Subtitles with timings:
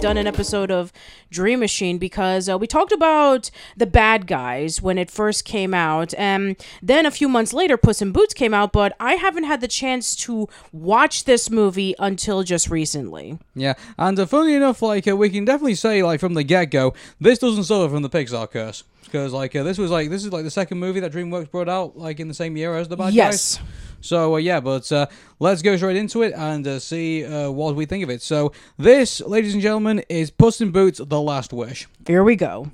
[0.00, 0.94] we've done an episode of
[1.30, 6.14] Dream Machine because uh, we talked about the bad guys when it first came out,
[6.14, 8.72] and then a few months later, Puss in Boots came out.
[8.72, 13.38] But I haven't had the chance to watch this movie until just recently.
[13.54, 16.70] Yeah, and uh, funny enough, like uh, we can definitely say, like from the get
[16.70, 20.24] go, this doesn't suffer from the Pixar curse because like uh, this was like this
[20.24, 22.88] is like the second movie that DreamWorks brought out like in the same year as
[22.88, 23.58] the bad Yes.
[23.58, 23.66] guys.
[24.00, 25.06] So uh, yeah, but uh,
[25.38, 28.22] let's go straight into it and uh, see uh, what we think of it.
[28.22, 31.86] So this, ladies and gentlemen, is Puss in Boots: The Last Wish.
[32.06, 32.70] Here we go.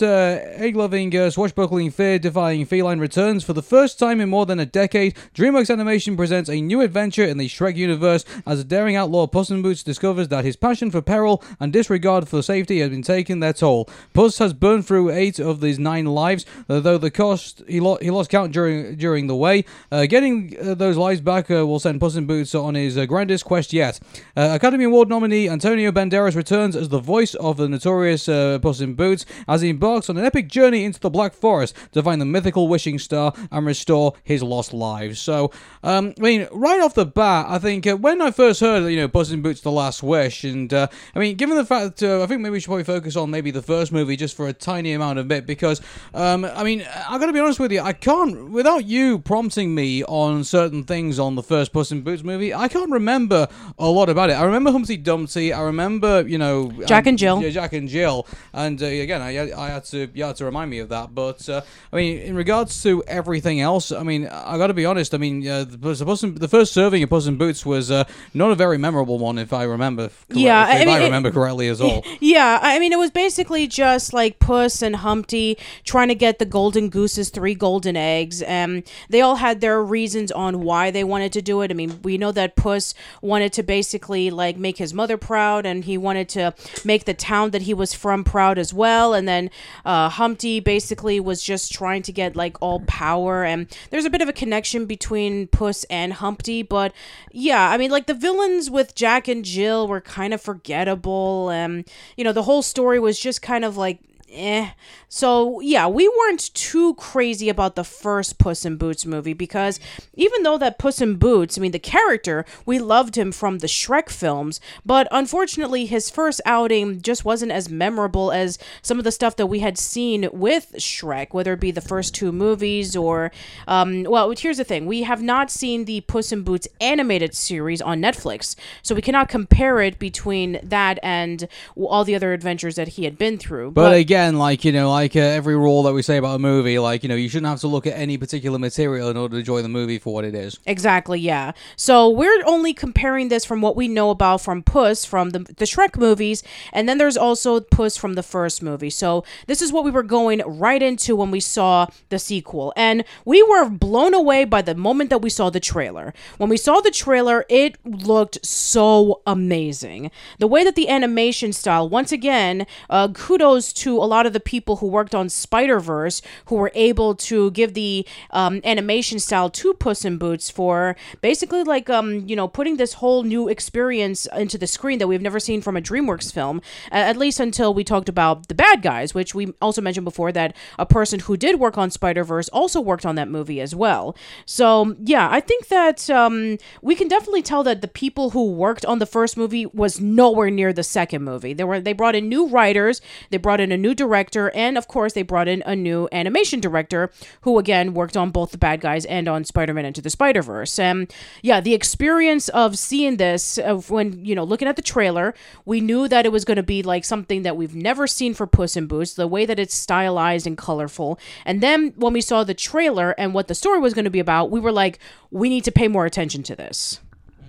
[0.00, 4.60] Favorite uh, egg-loving, uh, swashbuckling, fear-defying feline returns for the first time in more than
[4.60, 5.14] a decade.
[5.34, 9.50] DreamWorks Animation presents a new adventure in the Shrek universe as a daring outlaw Puss
[9.50, 13.40] in Boots discovers that his passion for peril and disregard for safety has been taking
[13.40, 13.88] their toll.
[14.14, 17.98] Puss has burned through eight of these nine lives, uh, though the cost he, lo-
[18.00, 19.64] he lost count during during the way.
[19.90, 23.06] Uh, getting uh, those lives back uh, will send Puss in Boots on his uh,
[23.06, 24.00] grandest quest yet.
[24.36, 28.94] Uh, Academy Award nominee Antonio Banderas returns as the voice of the notorious Puss in
[28.94, 32.24] Boots as he embarks on an epic journey into the Black Forest to find the
[32.26, 35.18] mythical wishing star and restore his lost lives.
[35.20, 35.50] So,
[35.82, 38.96] um, I mean, right off the bat, I think uh, when I first heard, you
[38.96, 42.22] know, Puss in Boots: The Last Wish, and uh, I mean, given the fact, uh,
[42.22, 44.52] I think maybe we should probably focus on maybe the first movie just for a
[44.52, 45.80] tiny amount of bit because,
[46.14, 49.74] um, I mean, I got to be honest with you, I can't without you prompting
[49.74, 53.88] me on certain things on the first Puss in Boots movie, I can't remember a
[53.88, 54.34] lot about it.
[54.34, 55.52] I remember Humpty Dumpty.
[55.52, 57.42] I remember, you know, Jack um, and Jill.
[57.42, 58.26] Yeah, Jack and Jill.
[58.52, 61.14] And uh, again, I, I had to you had to remind me of that.
[61.14, 64.84] But uh, I mean, in regards to everything else, I mean, I got to be
[64.86, 65.14] honest.
[65.14, 68.04] I mean, uh, the, the, the first serving of Puss in Boots was uh,
[68.34, 70.08] not a very memorable one, if I remember.
[70.08, 72.04] Correct, Yeah, if I mean, I it- remember correctly as well.
[72.20, 76.44] Yeah, I mean, it was basically just like Puss and Humpty trying to get the
[76.44, 78.42] golden goose's three golden eggs.
[78.42, 81.70] and they all had their reasons on why they wanted to do it.
[81.70, 85.84] I mean, we know that Puss wanted to basically like make his mother proud, and
[85.84, 86.54] he wanted to
[86.84, 89.14] make the town that he was from proud as well.
[89.14, 89.50] And then
[89.84, 93.44] uh, Humpty basically was just trying to get like all power.
[93.44, 96.92] And there's a bit of a connection between Puss and Humpty, but
[97.32, 101.50] yeah, I mean, like the villains with Jack and Jill were kind of forgettable.
[101.50, 104.00] and you know, the whole story was just kind of like
[104.32, 104.70] eh.
[105.08, 109.80] So yeah, we weren't too crazy about the first Puss in Boots movie because
[110.14, 113.66] even though that Puss in Boots, I mean the character, we loved him from the
[113.66, 119.12] Shrek films, but unfortunately his first outing just wasn't as memorable as some of the
[119.12, 123.32] stuff that we had seen with Shrek, whether it be the first two movies or
[123.66, 127.82] um, well, here's the thing: we have not seen the Puss in Boots animated series
[127.82, 132.88] on Netflix, so we cannot compare it between that and all the other adventures that
[132.88, 133.72] he had been through.
[133.72, 136.78] But again, like you know, like uh, every rule that we say about a movie,
[136.78, 139.38] like you know, you shouldn't have to look at any particular material in order to
[139.38, 140.58] enjoy the movie for what it is.
[140.66, 141.52] Exactly, yeah.
[141.76, 145.64] So we're only comparing this from what we know about from Puss from the, the
[145.64, 146.42] Shrek movies,
[146.72, 148.90] and then there's also Puss from the first movie.
[148.90, 152.72] So this is what we were going right into when we saw the sequel.
[152.76, 156.12] And we were blown away by the moment that we saw the trailer.
[156.38, 160.10] When we saw the trailer, it looked so amazing.
[160.38, 164.40] The way that the animation style, once again, uh, kudos to a lot of the
[164.40, 169.50] people who worked on Spider Verse who were able to give the um, animation style
[169.50, 174.26] to Puss in Boots for basically like um you know putting this whole new experience
[174.36, 176.60] into the screen that we've never seen from a DreamWorks film.
[176.90, 180.56] At least until we talked about the bad guys, which we also mentioned before that
[180.78, 184.16] a person who did work on Spider Verse also worked on that movie as well.
[184.46, 188.84] So yeah, I think that um, we can definitely tell that the people who worked
[188.84, 191.52] on the first movie was nowhere near the second movie.
[191.52, 194.88] They were they brought in new writers, they brought in a new director, and of
[194.88, 197.12] course they brought in a new animation director
[197.42, 200.78] who again worked on both the bad guys and on Spider-Man Into the Spider-Verse.
[200.78, 201.12] And
[201.42, 205.80] yeah, the experience of seeing this of when you know looking at the trailer, we
[205.80, 208.76] knew that it was going to be like something that we've never seen for Puss
[208.76, 211.18] in Boots, the way that it's stylized and colorful.
[211.44, 214.20] And then when we saw the trailer and what the story was going to be
[214.20, 214.98] about, we were like,
[215.30, 217.00] we need to pay more attention to this.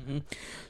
[0.01, 0.19] Mm-hmm.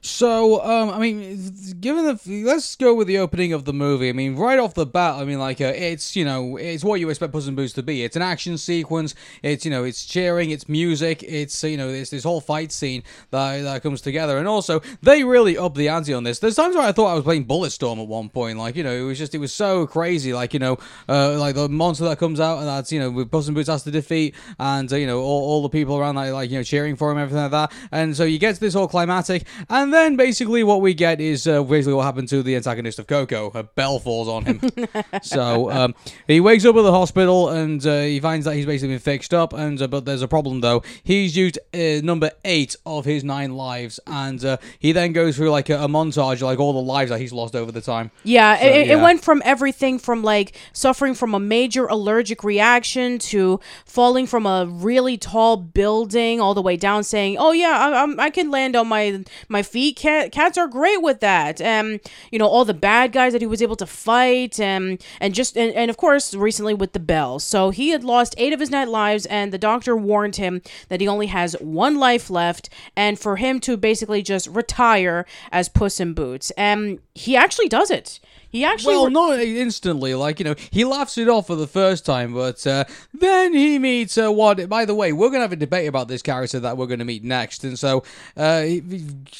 [0.03, 4.09] So, um, I mean, given the let's go with the opening of the movie.
[4.09, 6.99] I mean, right off the bat, I mean, like, uh, it's you know, it's what
[6.99, 8.03] you expect Puss in Boots to be.
[8.03, 9.13] It's an action sequence.
[9.43, 13.03] It's you know, it's cheering, it's music, it's you know, it's this whole fight scene
[13.29, 14.39] that that comes together.
[14.39, 16.39] And also, they really up the ante on this.
[16.39, 18.57] There's times where I thought I was playing Bulletstorm at one point.
[18.57, 20.33] Like, you know, it was just it was so crazy.
[20.33, 23.29] Like, you know, uh, like the monster that comes out and that's you know, with
[23.29, 26.15] Puss in Boots has to defeat, and uh, you know, all, all the people around
[26.15, 27.71] that like you know cheering for him, everything like that.
[27.91, 31.47] And so you get to this whole climatic, and then basically what we get is
[31.47, 33.51] uh, basically what happened to the antagonist of Coco.
[33.53, 34.61] A bell falls on him.
[35.21, 35.95] so um,
[36.27, 39.33] he wakes up at the hospital and uh, he finds that he's basically been fixed
[39.33, 39.53] up.
[39.53, 40.83] And uh, but there's a problem though.
[41.03, 45.51] He's used uh, number eight of his nine lives, and uh, he then goes through
[45.51, 48.11] like a, a montage, of, like all the lives that he's lost over the time.
[48.23, 52.43] Yeah, So, it, it- it went from everything from like suffering from a major allergic
[52.43, 57.69] reaction to falling from a really tall building all the way down, saying, "Oh yeah,
[57.77, 59.80] I, I'm, I can land on my my feet.
[59.95, 61.99] Cat, cats are great with that." Um,
[62.31, 65.57] you know, all the bad guys that he was able to fight, and and just
[65.57, 67.39] and, and of course recently with the bell.
[67.39, 71.01] So he had lost eight of his nine lives, and the doctor warned him that
[71.01, 75.99] he only has one life left, and for him to basically just retire as Puss
[75.99, 76.51] in Boots.
[76.51, 78.19] And he actually does it.
[78.51, 80.13] He actually Well, re- not instantly.
[80.13, 82.83] Like you know, he laughs it off for the first time, but uh,
[83.13, 84.67] then he meets uh, what?
[84.67, 87.23] By the way, we're gonna have a debate about this character that we're gonna meet
[87.23, 88.03] next, and so
[88.35, 88.65] uh,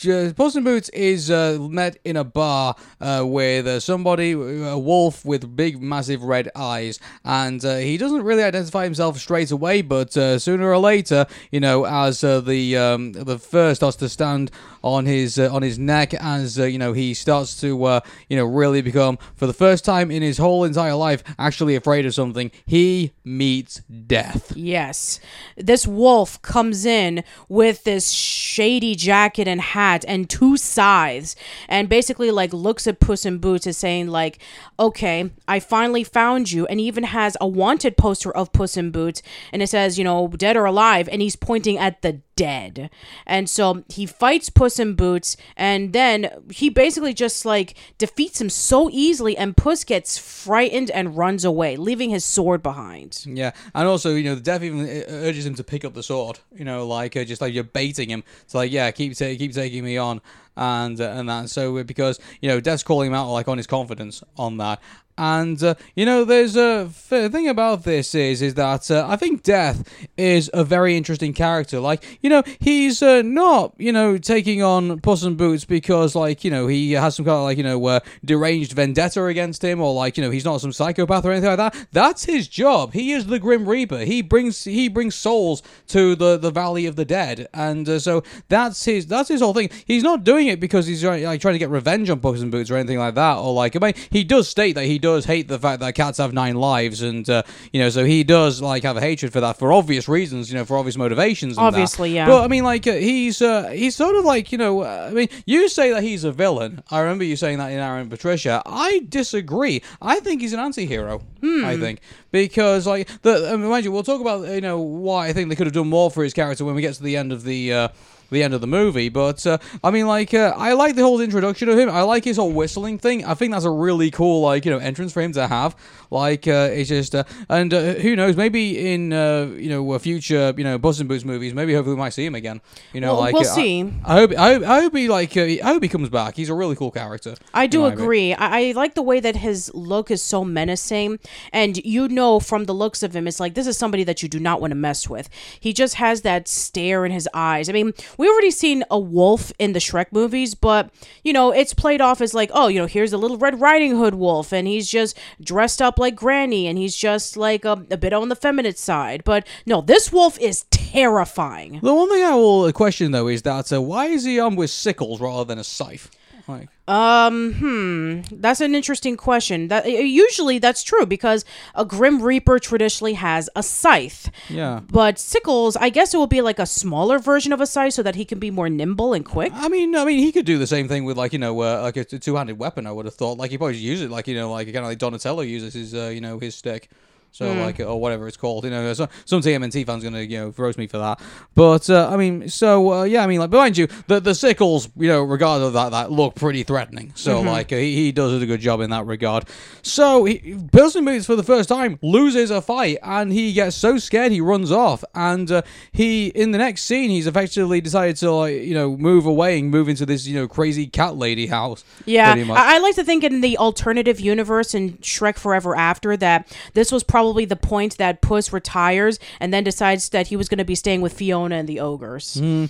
[0.10, 4.78] uh, Puss in Boots is uh, met in a bar uh, with uh, somebody, a
[4.78, 9.82] wolf with big, massive red eyes, and uh, he doesn't really identify himself straight away,
[9.82, 14.10] but uh, sooner or later, you know, as uh, the um, the fur starts to
[14.10, 14.52] stand
[14.84, 18.00] on his uh, on his neck, as uh, you know, he starts to uh,
[18.30, 22.06] you know really become for the first time in his whole entire life actually afraid
[22.06, 22.52] of something.
[22.66, 24.56] He meets death.
[24.56, 25.20] Yes.
[25.56, 31.36] This wolf comes in with this shady jacket and hat and two scythes
[31.68, 34.40] and basically like looks at Puss in Boots as saying like,
[34.80, 39.22] "Okay, I finally found you." And even has a wanted poster of Puss in Boots
[39.52, 42.90] and it says, you know, dead or alive and he's pointing at the dead.
[43.26, 48.50] And so he fights Puss in Boots and then he basically just like defeats him
[48.50, 53.24] so easily and Puss gets frightened and runs away, leaving his sword behind.
[53.26, 56.40] Yeah, and also you know the death even urges him to pick up the sword.
[56.54, 58.24] You know, like uh, just like you're baiting him.
[58.44, 60.22] It's like yeah, keep ta- keep taking me on,
[60.56, 61.50] and uh, and that.
[61.50, 64.82] So because you know Death's calling him out like on his confidence on that.
[65.22, 69.18] And uh, you know, there's a f- thing about this is is that uh, I
[69.18, 69.88] think Death
[70.18, 71.80] is a very interesting character.
[71.80, 76.44] Like you know, he's uh, not you know taking on Puss in Boots because like
[76.44, 79.80] you know he has some kind of like you know uh, deranged vendetta against him
[79.80, 81.88] or like you know he's not some psychopath or anything like that.
[81.92, 82.94] That's his job.
[82.94, 84.00] He is the Grim Reaper.
[84.00, 88.24] He brings he brings souls to the the Valley of the Dead, and uh, so
[88.50, 89.70] that's his that's his whole thing.
[89.86, 92.72] He's not doing it because he's like trying to get revenge on Puss in Boots
[92.72, 95.48] or anything like that, or like I mean he does state that he does hate
[95.48, 98.84] the fact that cats have nine lives, and uh, you know so he does like
[98.84, 101.58] have a hatred for that for obvious reasons, you know for obvious motivations.
[101.58, 101.68] and that.
[101.68, 102.28] Obviously, yeah.
[102.28, 104.82] But I mean, like uh, he's uh, he's sort of like you know.
[104.82, 106.84] Uh, I mean, you say that he's a villain.
[106.90, 108.62] I remember you saying that in Arun Patricia.
[108.66, 109.82] I disagree.
[110.02, 111.22] I think he's an anti-hero.
[111.44, 112.02] I think
[112.32, 115.50] because like the I mean, mind you, we'll talk about you know why I think
[115.50, 117.44] they could have done more for his character when we get to the end of
[117.44, 117.90] the.
[118.32, 121.20] The end of the movie, but uh, I mean, like, uh, I like the whole
[121.20, 121.90] introduction of him.
[121.90, 123.26] I like his whole whistling thing.
[123.26, 125.76] I think that's a really cool, like, you know, entrance for him to have.
[126.10, 128.38] Like, uh, it's just, uh, and uh, who knows?
[128.38, 131.96] Maybe in, uh, you know, a future, you know, Puss in Boots movies, maybe hopefully
[131.96, 132.62] we might see him again.
[132.94, 133.94] You know, Well, like, we'll uh, I- see.
[134.06, 136.36] I, hope, I hope, I hope he like, uh, I hope he comes back.
[136.38, 137.36] He's a really cool character.
[137.54, 138.04] I do in my opinion.
[138.06, 138.34] agree.
[138.36, 141.20] I, I like the way that his look is so menacing,
[141.52, 144.30] and you know from the looks of him, it's like this is somebody that you
[144.30, 145.30] do not want to mess with.
[145.60, 147.68] He just has that stare in his eyes.
[147.68, 150.92] I mean, we already seen a wolf in the Shrek movies, but
[151.24, 153.98] you know it's played off as like, oh, you know, here's a little Red Riding
[153.98, 157.98] Hood wolf, and he's just dressed up like Granny, and he's just like a, a
[157.98, 159.24] bit on the feminine side.
[159.24, 161.80] But no, this wolf is terrifying.
[161.82, 164.70] The one thing I will question though is that uh, why is he armed with
[164.70, 166.12] sickles rather than a scythe?
[166.52, 169.70] Like, Um, hmm, that's an interesting question.
[169.70, 174.30] That uh, usually that's true because a Grim Reaper traditionally has a scythe.
[174.50, 174.82] yeah.
[174.92, 178.04] But sickles, I guess it will be like a smaller version of a scythe so
[178.04, 179.52] that he can be more nimble and quick.
[179.56, 181.82] I mean, I mean, he could do the same thing with like you know, uh,
[181.82, 182.86] like a two-handed weapon.
[182.86, 184.86] I would have thought, like he probably use it, like you know, like kind of
[184.86, 186.90] like Donatello uses his, uh, you know, his stick.
[187.32, 190.54] So like or whatever it's called, you know, so, some TMNT fans gonna you know
[190.58, 191.22] roast me for that.
[191.56, 194.90] But uh, I mean, so uh, yeah, I mean, like behind you, the the sickles,
[194.98, 197.14] you know, regardless of that, that look pretty threatening.
[197.16, 199.46] So like uh, he, he does a good job in that regard.
[199.82, 203.78] So he, Puss in Boots for the first time loses a fight, and he gets
[203.78, 205.04] so scared he runs off.
[205.16, 205.62] And uh,
[205.94, 209.72] he in the next scene, he's effectively decided to like you know move away and
[209.72, 211.86] move into this you know crazy cat lady house.
[212.06, 212.34] Yeah.
[212.34, 216.92] I, I like to think in the alternative universe in Shrek Forever After that this
[216.92, 220.66] was probably the point that Puss retires and then decides that he was going to
[220.66, 222.40] be staying with Fiona and the ogres.
[222.40, 222.66] Hmm.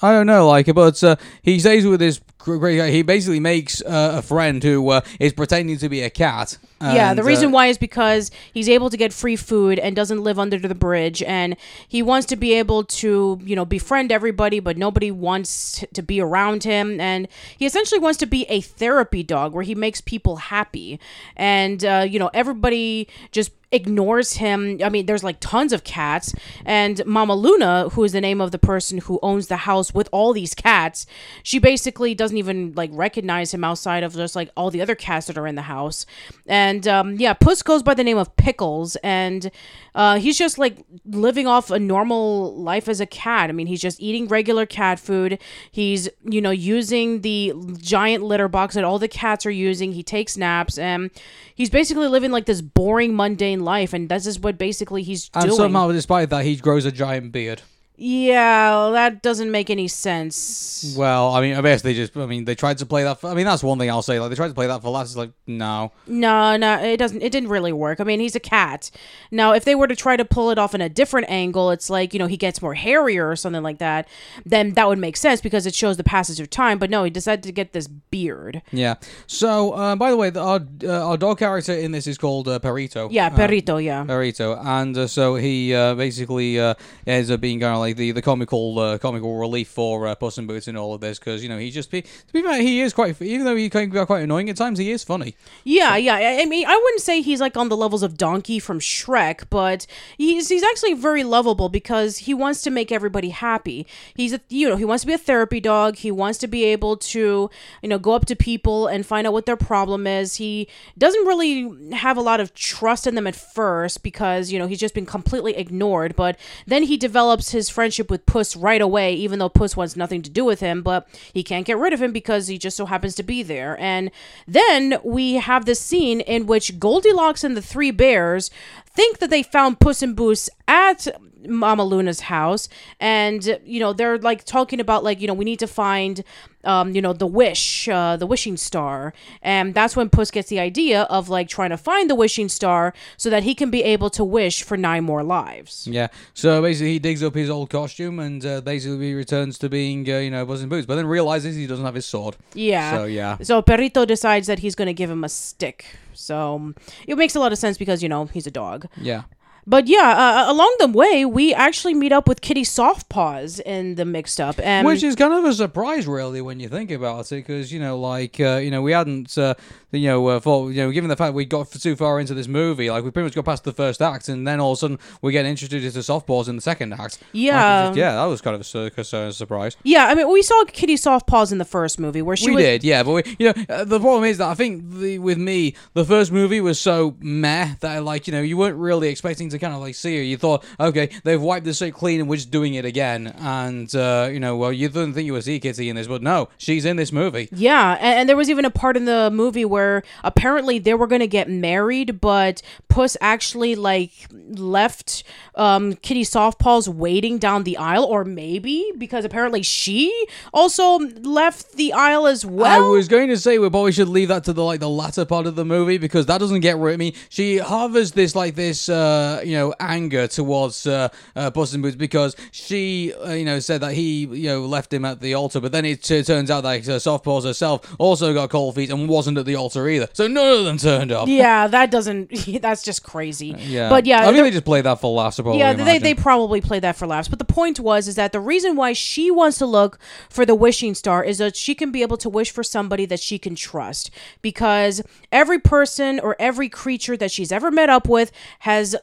[0.00, 2.20] I don't know, like, but uh, he stays with this
[2.56, 2.90] great guy.
[2.90, 6.56] He basically makes uh, a friend who uh, is pretending to be a cat.
[6.80, 10.22] yeah, the reason uh, why is because he's able to get free food and doesn't
[10.22, 14.60] live under the bridge, and he wants to be able to, you know, befriend everybody,
[14.60, 17.28] but nobody wants to be around him, and
[17.58, 21.00] he essentially wants to be a therapy dog where he makes people happy,
[21.36, 24.80] and uh, you know, everybody just ignores him.
[24.82, 28.50] I mean, there's like tons of cats, and Mama Luna, who is the name of
[28.50, 31.06] the person who owns the house with all these cats,
[31.42, 35.26] she basically doesn't even like recognize him outside of just like all the other cats
[35.26, 36.06] that are in the house.
[36.46, 39.50] And um, yeah, Puss goes by the name of Pickles, and
[39.94, 43.50] uh, he's just like living off a normal life as a cat.
[43.50, 45.38] I mean, he's just eating regular cat food.
[45.70, 49.92] He's you know using the giant litter box that all the cats are using.
[49.92, 51.10] He takes naps, and
[51.54, 53.92] he's basically living like this boring, mundane life.
[53.92, 55.42] And this is what basically he's doing.
[55.42, 55.56] And doing.
[55.56, 57.62] somehow, despite that, he grows a giant beard.
[58.00, 60.94] Yeah, well, that doesn't make any sense.
[60.96, 63.20] Well, I mean, I guess they just, I mean, they tried to play that.
[63.20, 64.20] For, I mean, that's one thing I'll say.
[64.20, 65.10] Like, they tried to play that for laughs.
[65.10, 65.90] It's like, no.
[66.06, 67.20] No, no, it doesn't.
[67.22, 67.98] It didn't really work.
[67.98, 68.92] I mean, he's a cat.
[69.32, 71.90] Now, if they were to try to pull it off in a different angle, it's
[71.90, 74.06] like you know he gets more hairier or something like that.
[74.46, 76.78] Then that would make sense because it shows the passage of time.
[76.78, 78.62] But no, he decided to get this beard.
[78.70, 78.94] Yeah.
[79.26, 82.46] So, uh, by the way, the, our uh, our dog character in this is called
[82.46, 83.08] uh, Perito.
[83.10, 83.84] Yeah, Perito, perrito.
[83.84, 84.04] Yeah.
[84.04, 86.74] Perito, and uh, so he uh, basically uh,
[87.04, 90.38] ends up being kind of like the, the comical uh, comical relief for uh, Puss
[90.38, 92.60] in Boots in all of this because you know he just be to be fair
[92.60, 95.34] he is quite even though he can be quite annoying at times he is funny.
[95.64, 96.14] Yeah, yeah.
[96.14, 99.44] I I mean, I wouldn't say he's like on the levels of Donkey from Shrek,
[99.50, 103.86] but he's he's actually very lovable because he wants to make everybody happy.
[104.14, 105.96] He's a you know he wants to be a therapy dog.
[105.96, 107.50] He wants to be able to
[107.82, 110.36] you know go up to people and find out what their problem is.
[110.36, 114.66] He doesn't really have a lot of trust in them at first because you know
[114.66, 116.16] he's just been completely ignored.
[116.16, 120.20] But then he develops his friendship with Puss right away, even though Puss wants nothing
[120.22, 120.82] to do with him.
[120.82, 123.78] But he can't get rid of him because he just so happens to be there.
[123.78, 124.10] And
[124.48, 128.50] then we have this scene in which Goldilocks and the three bears
[128.98, 131.06] think that they found Puss in Boots at
[131.46, 135.60] Mama Luna's house, and you know they're like talking about like you know we need
[135.60, 136.24] to find.
[136.64, 140.58] Um, you know the wish, uh, the wishing star, and that's when Puss gets the
[140.58, 144.10] idea of like trying to find the wishing star so that he can be able
[144.10, 145.86] to wish for nine more lives.
[145.86, 146.08] Yeah.
[146.34, 150.10] So basically he digs up his old costume and uh, basically he returns to being
[150.10, 152.36] uh, you know Puss in Boots, but then realizes he doesn't have his sword.
[152.54, 152.90] Yeah.
[152.96, 153.38] So yeah.
[153.42, 155.86] So Perrito decides that he's going to give him a stick.
[156.18, 156.74] So
[157.06, 158.86] it makes a lot of sense because you know he's a dog.
[159.00, 159.22] Yeah.
[159.68, 160.14] But yeah,
[160.46, 164.58] uh, along the way, we actually meet up with Kitty Softpaws in the mixed up,
[164.60, 167.78] and Which is kind of a surprise, really, when you think about it, because you
[167.78, 169.54] know, like uh, you know, we hadn't, uh,
[169.92, 172.48] you know, uh, for you know, given the fact we got too far into this
[172.48, 174.80] movie, like we pretty much got past the first act, and then all of a
[174.80, 177.18] sudden we get introduced to Softpaws in the second act.
[177.32, 177.88] Yeah.
[177.88, 179.76] just- yeah, that was kind of a, sur- a surprise.
[179.84, 182.62] yeah, I mean, we saw Kitty Softpaws in the first movie where she we was.
[182.64, 185.36] did, yeah, but we, you know, uh, the problem is that I think the, with
[185.38, 189.50] me, the first movie was so meh that like you know you weren't really expecting
[189.50, 190.22] to kind of like see her.
[190.22, 193.94] You thought, okay, they've wiped the slate clean and we're just doing it again, and
[193.94, 196.48] uh, you know, well, you didn't think you would see Kitty in this, but no,
[196.58, 197.48] she's in this movie.
[197.52, 201.06] Yeah, and, and there was even a part in the movie where apparently they were
[201.06, 205.24] going to get married, but Puss actually like left
[205.54, 211.92] um, Kitty Softpaws waiting down the aisle, or maybe because apparently she also left the
[211.92, 212.86] aisle as well.
[212.86, 215.24] I was going to say we probably should leave that to the like the latter
[215.24, 216.94] part of the movie because that doesn't get rid.
[216.94, 221.74] I mean, she harbors this like this uh, you know anger towards uh, uh, Puss
[221.74, 225.20] in Boots because she uh, you know said that he you know left him at
[225.20, 228.74] the altar, but then it uh, turns out that uh, Softpaws herself also got cold
[228.74, 230.08] feet and wasn't at the altar either.
[230.12, 231.28] So none of them turned up.
[231.28, 232.30] yeah, that doesn't.
[232.60, 233.54] That's just crazy.
[233.58, 235.40] Yeah, but yeah, I mean they just played that for laughs.
[235.40, 237.28] Probably yeah, they, they probably played that for laughs.
[237.28, 240.54] But the point was is that the reason why she wants to look for the
[240.54, 243.54] wishing star is that she can be able to wish for somebody that she can
[243.54, 244.10] trust.
[244.42, 245.02] Because
[245.32, 248.96] every person or every creature that she's ever met up with has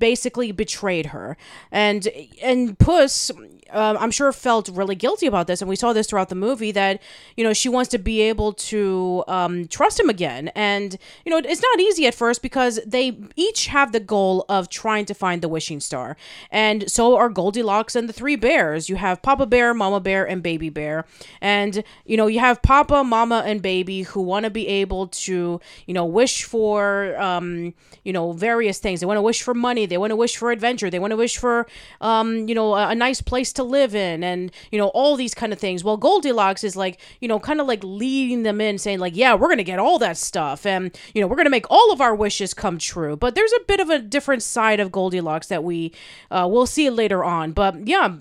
[0.00, 1.36] basically betrayed her.
[1.70, 2.08] And
[2.42, 3.30] and Puss
[3.72, 6.72] um, I'm sure felt really guilty about this, and we saw this throughout the movie
[6.72, 7.00] that
[7.36, 11.38] you know she wants to be able to um, trust him again, and you know
[11.38, 15.42] it's not easy at first because they each have the goal of trying to find
[15.42, 16.16] the wishing star,
[16.50, 18.88] and so are Goldilocks and the three bears.
[18.88, 21.04] You have Papa Bear, Mama Bear, and Baby Bear,
[21.40, 25.60] and you know you have Papa, Mama, and Baby who want to be able to
[25.86, 27.74] you know wish for um,
[28.04, 29.00] you know various things.
[29.00, 29.86] They want to wish for money.
[29.86, 30.90] They want to wish for adventure.
[30.90, 31.66] They want to wish for
[32.00, 35.34] um, you know a, a nice place to live in, and you know all these
[35.34, 35.84] kind of things.
[35.84, 39.34] Well, Goldilocks is like you know kind of like leading them in, saying like, yeah,
[39.34, 42.14] we're gonna get all that stuff, and you know we're gonna make all of our
[42.14, 43.16] wishes come true.
[43.16, 45.92] But there's a bit of a different side of Goldilocks that we
[46.30, 47.52] uh, we'll see later on.
[47.52, 48.16] But yeah.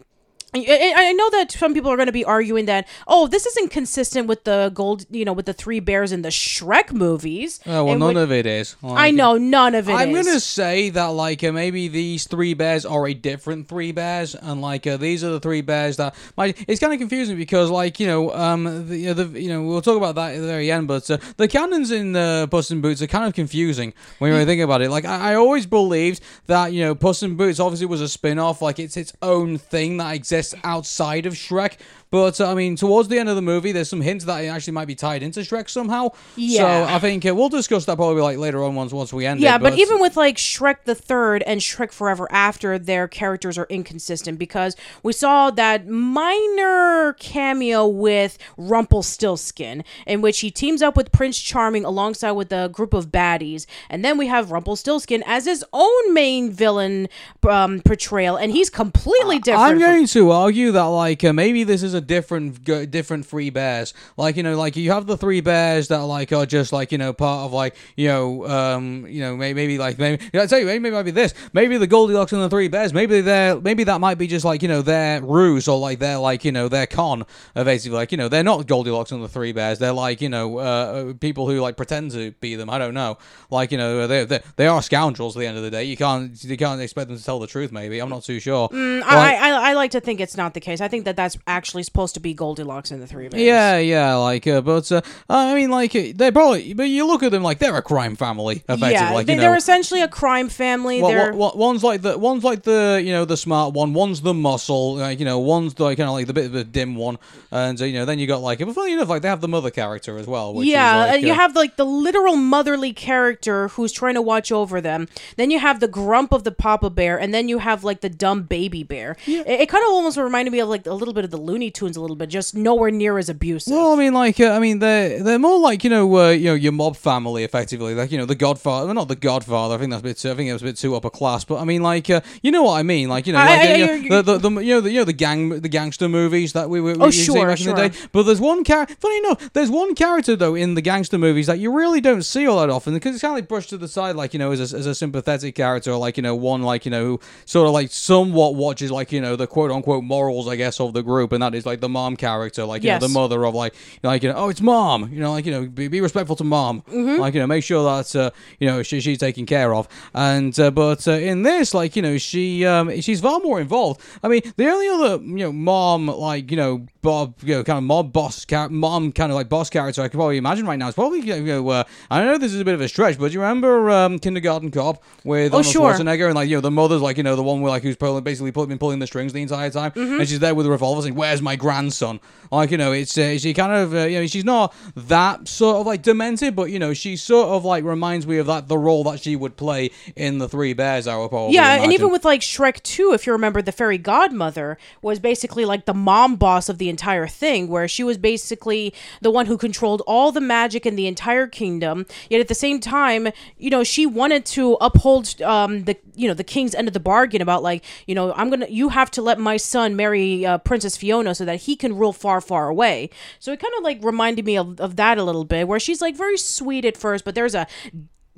[0.53, 3.70] I I know that some people are going to be arguing that oh this isn't
[3.72, 7.60] consistent with the gold you know with the three bears in the Shrek movies.
[7.68, 8.75] Oh, well, none which- of it is.
[8.84, 10.25] I know none of it I'm is.
[10.25, 14.62] gonna say that like uh, maybe these three bears are a different three bears, and
[14.62, 16.58] like uh, these are the three bears that might.
[16.68, 19.62] It's kind of confusing because like you know um the, you know, the you know
[19.62, 22.72] we'll talk about that at the very end, but uh, the canons in uh, Puss
[22.72, 24.89] in Boots are kind of confusing when you really think about it.
[24.89, 28.39] Like I, I always believed that you know Puss in Boots obviously was a spin
[28.39, 31.77] off, like it's its own thing that exists outside of Shrek.
[32.12, 34.48] But uh, I mean, towards the end of the movie, there's some hints that it
[34.48, 36.10] actually might be tied into Shrek somehow.
[36.36, 36.88] Yeah.
[36.88, 39.39] So I think uh, we'll discuss that probably like later on once once we end
[39.42, 39.62] Yeah, it.
[39.62, 44.39] but even with like Shrek the Third and Shrek Forever After, their characters are inconsistent
[44.39, 51.39] because we saw that minor cameo with Rumpelstiltskin, in which he teams up with Prince
[51.39, 56.13] Charming alongside with a group of baddies, and then we have Rumpelstiltskin as his own
[56.13, 57.08] main villain
[57.48, 59.62] um, portrayal, and he's completely different.
[59.70, 63.50] I'm from- going to argue that like uh, maybe this is a different different three
[63.50, 63.94] bears.
[64.18, 66.98] Like you know, like you have the three bears that like are just like you
[66.98, 70.44] know part of like you know um you know maybe, maybe like maybe you know,
[70.44, 71.34] I tell you maybe, maybe it might be this.
[71.53, 72.94] Maybe the Goldilocks and the three bears.
[72.94, 76.18] Maybe they're maybe that might be just like you know their ruse or like their
[76.18, 77.25] like you know their con.
[77.56, 79.79] Uh, basically, like you know they're not Goldilocks and the three bears.
[79.79, 82.70] They're like you know uh, uh, people who like pretend to be them.
[82.70, 83.18] I don't know.
[83.50, 85.84] Like you know they they they are scoundrels at the end of the day.
[85.84, 87.71] You can't you can't expect them to tell the truth.
[87.71, 88.69] Maybe I'm not too sure.
[88.71, 90.82] I, Like- I, I like to think it's not the case.
[90.82, 93.43] I think that that's actually supposed to be Goldilocks and the Three Bears.
[93.43, 97.23] Yeah, yeah, like, uh, but uh, I mean, like, uh, they're probably, but you look
[97.23, 98.91] at them like they're a crime family, effectively.
[98.91, 101.02] yeah, like, they, you know, they're essentially a crime family.
[101.02, 103.93] Well, they're well, one's like the one's like the you know the smart one.
[103.93, 104.95] One's the muscle.
[104.95, 107.17] Like you know, one's the kind of like the bit of a dim one.
[107.52, 109.47] And uh, you know, then you got like, but funny enough, like they have the
[109.47, 110.54] mother character as well.
[110.54, 114.15] Which yeah, is, like, and you uh, have like the literal motherly character who's trying
[114.15, 115.08] to watch over them.
[115.36, 118.10] Then you have the grump of the Papa Bear, and then you have like the
[118.10, 119.17] dumb baby bear.
[119.25, 121.71] It, it kind of almost reminded me of like a little bit of the Looney
[121.82, 123.72] A little bit, just nowhere near as abusive.
[123.74, 126.46] Well, I mean, like, uh, I mean, they're they're more like you know, uh, you
[126.46, 128.86] know, your mob family, effectively, like you know, the Godfather.
[128.88, 129.76] Well, not the Godfather.
[129.76, 130.18] I think that's a bit.
[130.18, 131.46] Too, I think it was a bit too upper class.
[131.46, 133.08] But I mean, like, uh, you know what I mean?
[133.10, 133.86] Like, you know, like, I- uh, you,
[134.18, 136.70] I- the, the, the you know the you know the gang the gangster movies that
[136.70, 137.76] we were Oh, to see sure, in the sure.
[137.76, 137.92] day.
[138.12, 138.96] But there's one character.
[139.00, 142.46] Funny enough, there's one character though in the gangster movies that you really don't see
[142.48, 144.52] all that often because it's kind of like brushed to the side, like you know,
[144.52, 147.20] as a, as a sympathetic character, or like you know, one like you know, who
[147.46, 150.94] sort of like somewhat watches like you know the quote unquote morals, I guess, of
[150.94, 153.01] the group, and that is like the mom character, like you Yes.
[153.01, 155.51] know, the mother of like like you know, oh, it's mom, you know, like you
[155.51, 157.21] know, be, be respectful to mom, Mm-hmm.
[157.21, 160.58] like you know, make sure that uh, you know she, she's taken care of, and
[160.60, 164.01] uh, but uh, in this, like you know, she um she's far more involved.
[164.23, 167.78] I mean, the only other you know mom like you know Bob you know kind
[167.78, 170.88] of mob boss mom kind of like boss character I could probably imagine right now
[170.90, 173.28] is probably you know uh, I know this is a bit of a stretch, but
[173.28, 175.94] do you remember um, Kindergarten Cop with Oh, Arnold sure.
[175.94, 177.96] Schwarzenegger and like you know the mother's like you know the one with like who's
[177.96, 180.20] pulling, basically pull- been pulling the strings the entire time, Mm-hmm.
[180.20, 182.20] and she's there with a revolver saying, "Where's my grandson?"
[182.52, 185.78] Like you know, it's uh, she kind of uh, you know she's not that sort
[185.78, 188.78] of like demented, but you know she sort of like reminds me of that the
[188.78, 191.08] role that she would play in the Three Bears.
[191.08, 193.98] I would probably Yeah, and even with like Shrek 2, if you remember, the fairy
[193.98, 198.93] godmother was basically like the mom boss of the entire thing, where she was basically
[199.21, 202.06] the one who controlled all the magic in the entire kingdom.
[202.30, 206.34] Yet at the same time, you know, she wanted to uphold um, the you know
[206.34, 209.21] the king's end of the bargain about like you know I'm gonna you have to
[209.21, 213.10] let my son marry uh, Princess Fiona so that he can rule far far away.
[213.39, 216.02] So it kind of like reminded me of, of that a little bit, where she's
[216.02, 217.67] like very sweet at first, but there's a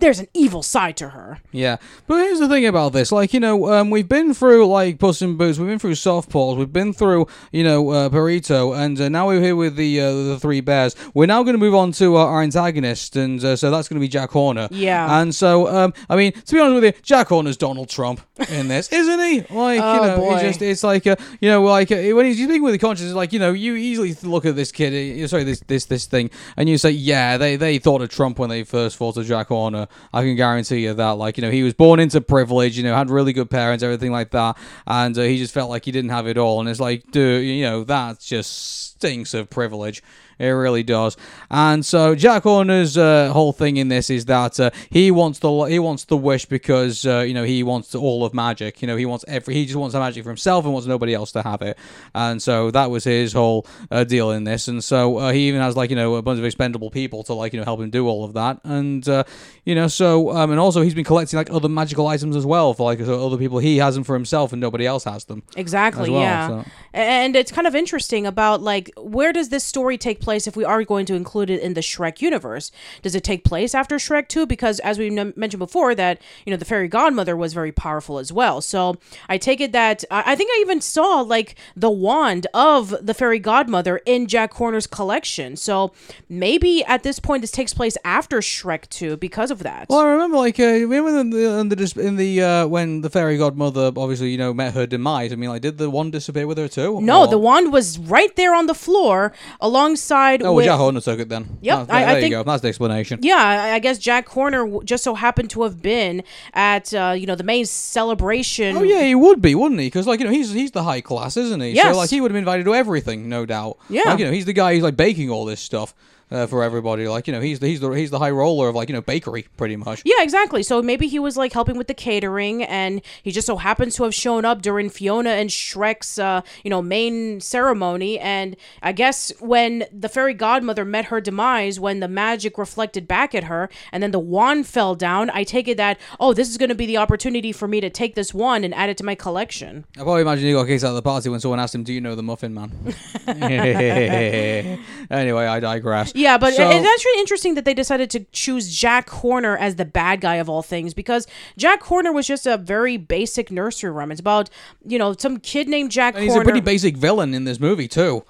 [0.02, 1.40] there's an evil side to her.
[1.52, 3.12] Yeah, but here's the thing about this.
[3.12, 6.58] Like, you know, um, we've been through, like, Puss in Boots, we've been through Softpaws,
[6.58, 10.12] we've been through, you know, uh, Burrito, and uh, now we're here with the uh,
[10.12, 10.96] the Three Bears.
[11.14, 14.00] We're now going to move on to uh, our antagonist, and uh, so that's going
[14.00, 14.68] to be Jack Horner.
[14.72, 15.22] Yeah.
[15.22, 18.68] And so, um, I mean, to be honest with you, Jack Horner's Donald Trump in
[18.68, 19.40] this, isn't he?
[19.54, 20.34] Like, Oh, you know, boy.
[20.36, 23.10] it's just, it's like, uh, you know, like, uh, when he's speaking with the conscience,
[23.10, 26.06] it's like, you know, you easily look at this kid, uh, sorry, this this this
[26.08, 29.26] thing, and you say, yeah, they, they thought of Trump when they first thought of
[29.26, 29.88] Jack Horner.
[30.14, 31.12] I can guarantee you that.
[31.12, 34.12] Like, you know, he was born into privilege, you know, had really good parents, everything
[34.12, 36.60] like that, and uh, he just felt like he didn't have it all.
[36.60, 40.04] And it's like, dude, you know, that just stinks of privilege.
[40.42, 41.18] It really does.
[41.50, 45.50] And so Jack Horner's uh, whole thing in this is that uh, he wants the
[45.66, 48.82] he wants the wish because uh, you know he wants all of magic.
[48.82, 51.14] You know he wants every he just wants the magic for himself and wants nobody
[51.14, 51.78] else to have it.
[52.16, 54.68] And so that was his whole uh, deal in this.
[54.68, 57.34] And so uh, he even has like you know a bunch of expendable people to
[57.34, 58.60] like you know help him do all of that.
[58.64, 59.24] And uh,
[59.66, 62.74] you know so um, and also he's been collecting like other magical items as well
[62.74, 63.60] for like so other people.
[63.60, 65.44] He has them for himself and nobody else has them.
[65.56, 66.10] Exactly.
[66.10, 66.48] well, yeah.
[66.48, 70.56] so- And it's kind of interesting about like where does this story take place if
[70.56, 72.72] we are going to include it in the Shrek universe?
[73.02, 76.52] Does it take place after Shrek 2 because as we n- mentioned before that, you
[76.52, 78.62] know, the fairy godmother was very powerful as well.
[78.62, 78.98] So,
[79.30, 83.14] I take it that I, I think I even saw like the wand of the
[83.14, 85.56] fairy godmother in Jack Horner's collection.
[85.56, 85.92] So,
[86.30, 89.88] maybe at this point this takes place after Shrek 2 because of that.
[89.90, 93.10] Well, I remember, like, uh, remember in the in the, in the uh, when the
[93.10, 95.32] fairy godmother obviously you know met her demise.
[95.32, 97.00] I mean, like, did the wand disappear with her too?
[97.02, 100.78] no, Or- the wand was right there on the floor alongside Oh, well, with Jack
[100.78, 101.58] Horner took it then.
[101.62, 102.44] Yep, Ah, there, I- I there think- you go.
[102.44, 103.20] That's the explanation.
[103.22, 107.26] Yeah, I I guess Jack Horner just so happened to have been at uh, you
[107.26, 108.76] know the main celebration.
[108.78, 109.88] Oh yeah, he would be, wouldn't he?
[109.88, 111.72] Because like you know, he's he's the high class, isn't he?
[111.72, 111.94] Yes.
[111.94, 113.78] So like he would have been invited to everything, no doubt.
[113.90, 114.04] Yeah.
[114.06, 115.94] Like you know, he's the guy who's like baking all this stuff
[116.32, 117.08] uh, for everybody.
[117.08, 119.02] Like you know, he's the he's the he's the high roller of like you know
[119.02, 120.02] bakery, pretty much.
[120.06, 120.64] Yeah, exactly.
[120.64, 124.04] So maybe he was like helping with the catering, and he just so happens to
[124.04, 128.20] have shown up during Fiona and Shrek's, uh, you know, main ceremony.
[128.20, 133.36] And I guess when the fairy godmother met her demise, when the magic reflected back
[133.36, 136.58] at her, and then the wand fell down, I take it that oh, this is
[136.58, 139.04] going to be the opportunity for me to take this wand and add it to
[139.04, 139.86] my collection.
[139.98, 141.94] I probably imagine he got kicked out of the party when someone asked him, "Do
[141.94, 142.72] you know the Muffin Man?"
[145.12, 146.14] anyway, I digress.
[146.22, 149.86] Yeah, but So- it's actually interesting that they decided to choose Jack Horner as the
[149.86, 154.12] bad guy of all things because Jack Horner was just a very basic nursery rhyme.
[154.12, 154.50] It's about,
[154.86, 157.88] you know, some kid named Jack And he's a pretty basic villain in this movie
[157.88, 158.24] too.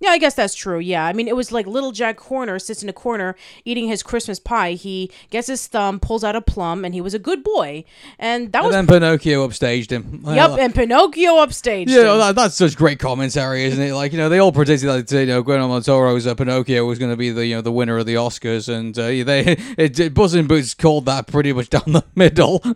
[0.00, 0.78] Yeah, I guess that's true.
[0.78, 1.04] Yeah.
[1.04, 4.38] I mean, it was like little Jack Horner sits in a corner eating his Christmas
[4.38, 4.72] pie.
[4.72, 7.84] He gets his thumb, pulls out a plum, and he was a good boy.
[8.18, 8.74] And that And was.
[8.74, 10.22] then Pinocchio upstaged him.
[10.26, 11.88] Yep, and Pinocchio upstaged.
[11.88, 12.18] Yeah, him.
[12.18, 13.94] that, that's such great commentary, isn't it?
[13.94, 16.98] Like you know, they all predicted that you know Guillermo del Toro's uh, Pinocchio was
[16.98, 19.24] going to be the you know the winner of the Oscars, and uh, they
[19.78, 22.62] it, it Puss in Boots called that pretty much down the middle.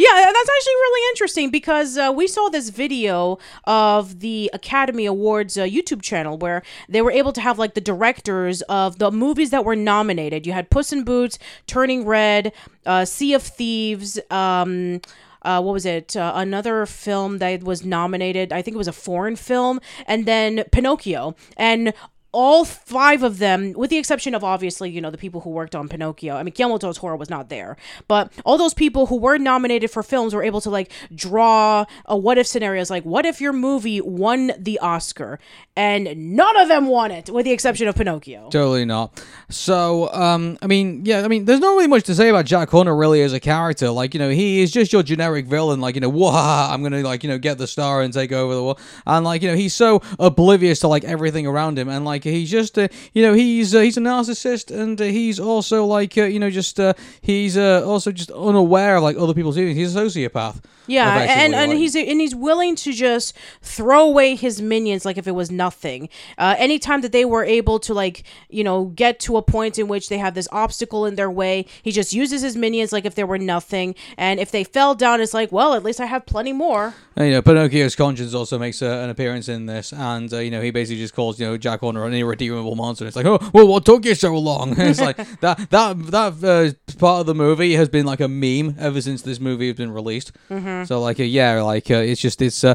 [0.00, 5.58] Yeah, that's actually really interesting because uh, we saw this video of the Academy Awards
[5.58, 9.50] uh, YouTube channel where they were able to have like the directors of the movies
[9.50, 10.46] that were nominated.
[10.46, 12.52] You had Puss in Boots, Turning Red,
[12.86, 14.18] uh, Sea of Thieves.
[14.30, 15.00] Um,
[15.42, 16.16] uh, what was it?
[16.16, 18.52] Uh, another film that was nominated.
[18.52, 21.34] I think it was a foreign film, and then Pinocchio.
[21.56, 21.94] And
[22.32, 25.74] all five of them, with the exception of obviously, you know, the people who worked
[25.74, 26.36] on Pinocchio.
[26.36, 29.90] I mean, Guillermo del Toro was not there, but all those people who were nominated
[29.90, 32.90] for films were able to like draw a what if scenarios.
[32.90, 35.40] Like, what if your movie won the Oscar
[35.76, 38.48] and none of them won it, with the exception of Pinocchio?
[38.50, 39.22] Totally not.
[39.48, 42.70] So, um, I mean, yeah, I mean, there's not really much to say about Jack
[42.70, 43.90] Horner really as a character.
[43.90, 45.80] Like, you know, he is just your generic villain.
[45.80, 48.54] Like, you know, wah, I'm gonna like, you know, get the star and take over
[48.54, 48.80] the world.
[49.06, 51.88] And like, you know, he's so oblivious to like everything around him.
[51.88, 55.38] And like, he's just, uh, you know, he's uh, he's a narcissist, and uh, he's
[55.40, 59.34] also like, uh, you know, just uh, he's uh, also just unaware of like other
[59.34, 59.76] people's feelings.
[59.76, 60.62] He's a sociopath.
[60.86, 65.18] Yeah, and, and like- he's and he's willing to just throw away his minions like
[65.18, 66.08] if it was nothing.
[66.36, 69.86] Uh, anytime that they were able to like you know get to a point in
[69.86, 73.14] which they have this obstacle in their way, he just uses his minions like if
[73.14, 73.94] there were nothing.
[74.16, 76.94] And if they fell down, it's like, well, at least I have plenty more.
[77.14, 80.50] And, you know, Pinocchio's conscience also makes uh, an appearance in this, and uh, you
[80.50, 83.06] know, he basically just calls you know Jack Horner an irredeemable monster.
[83.06, 84.74] It's like, oh, well, what took you so long?
[84.78, 88.76] it's like that that that uh, part of the movie has been like a meme
[88.78, 90.32] ever since this movie has been released.
[90.50, 90.84] Mm-hmm.
[90.84, 92.64] So like, uh, yeah, like uh, it's just it's.
[92.64, 92.74] Uh,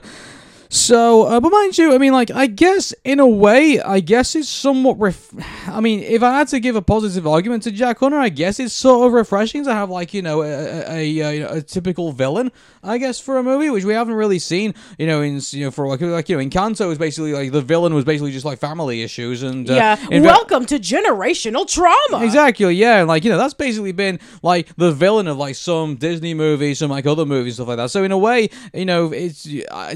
[0.76, 4.36] so, uh, but mind you, I mean, like, I guess in a way, I guess
[4.36, 5.00] it's somewhat.
[5.00, 5.34] Ref-
[5.70, 8.60] I mean, if I had to give a positive argument to Jack Horner, I guess
[8.60, 11.48] it's sort of refreshing to have like you know a a, a, a, you know,
[11.48, 12.52] a typical villain,
[12.84, 14.74] I guess, for a movie which we haven't really seen.
[15.00, 17.62] You know, in you know for like, like you know, Encanto was basically like the
[17.62, 22.26] villain was basically just like family issues and uh, yeah, in welcome to generational trauma.
[22.26, 25.96] Exactly, yeah, and like you know, that's basically been like the villain of like some
[25.96, 27.92] Disney movies, some like other movies, stuff like that.
[27.92, 29.44] So in a way, you know, it's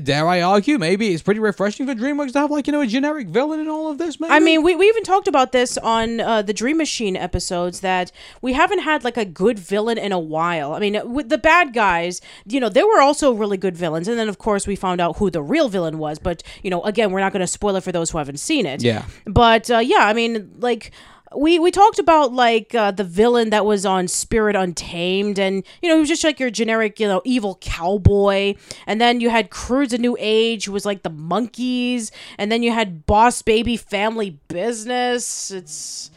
[0.03, 2.87] dare I argue, maybe it's pretty refreshing for DreamWorks to have like you know a
[2.87, 4.19] generic villain in all of this.
[4.19, 7.79] Maybe I mean, we, we even talked about this on uh, the Dream Machine episodes
[7.81, 10.73] that we haven't had like a good villain in a while.
[10.73, 14.07] I mean, with the bad guys, you know, they were also really good villains.
[14.07, 16.19] And then, of course, we found out who the real villain was.
[16.19, 18.65] But, you know, again, we're not going to spoil it for those who haven't seen
[18.65, 18.83] it.
[18.83, 19.05] Yeah.
[19.25, 20.91] But uh, yeah, I mean, like.
[21.35, 25.89] We we talked about like uh, the villain that was on Spirit Untamed, and you
[25.89, 28.55] know he was just like your generic you know evil cowboy,
[28.87, 32.63] and then you had Croods a New Age, who was like the monkeys, and then
[32.63, 35.51] you had Boss Baby Family Business.
[35.51, 36.09] It's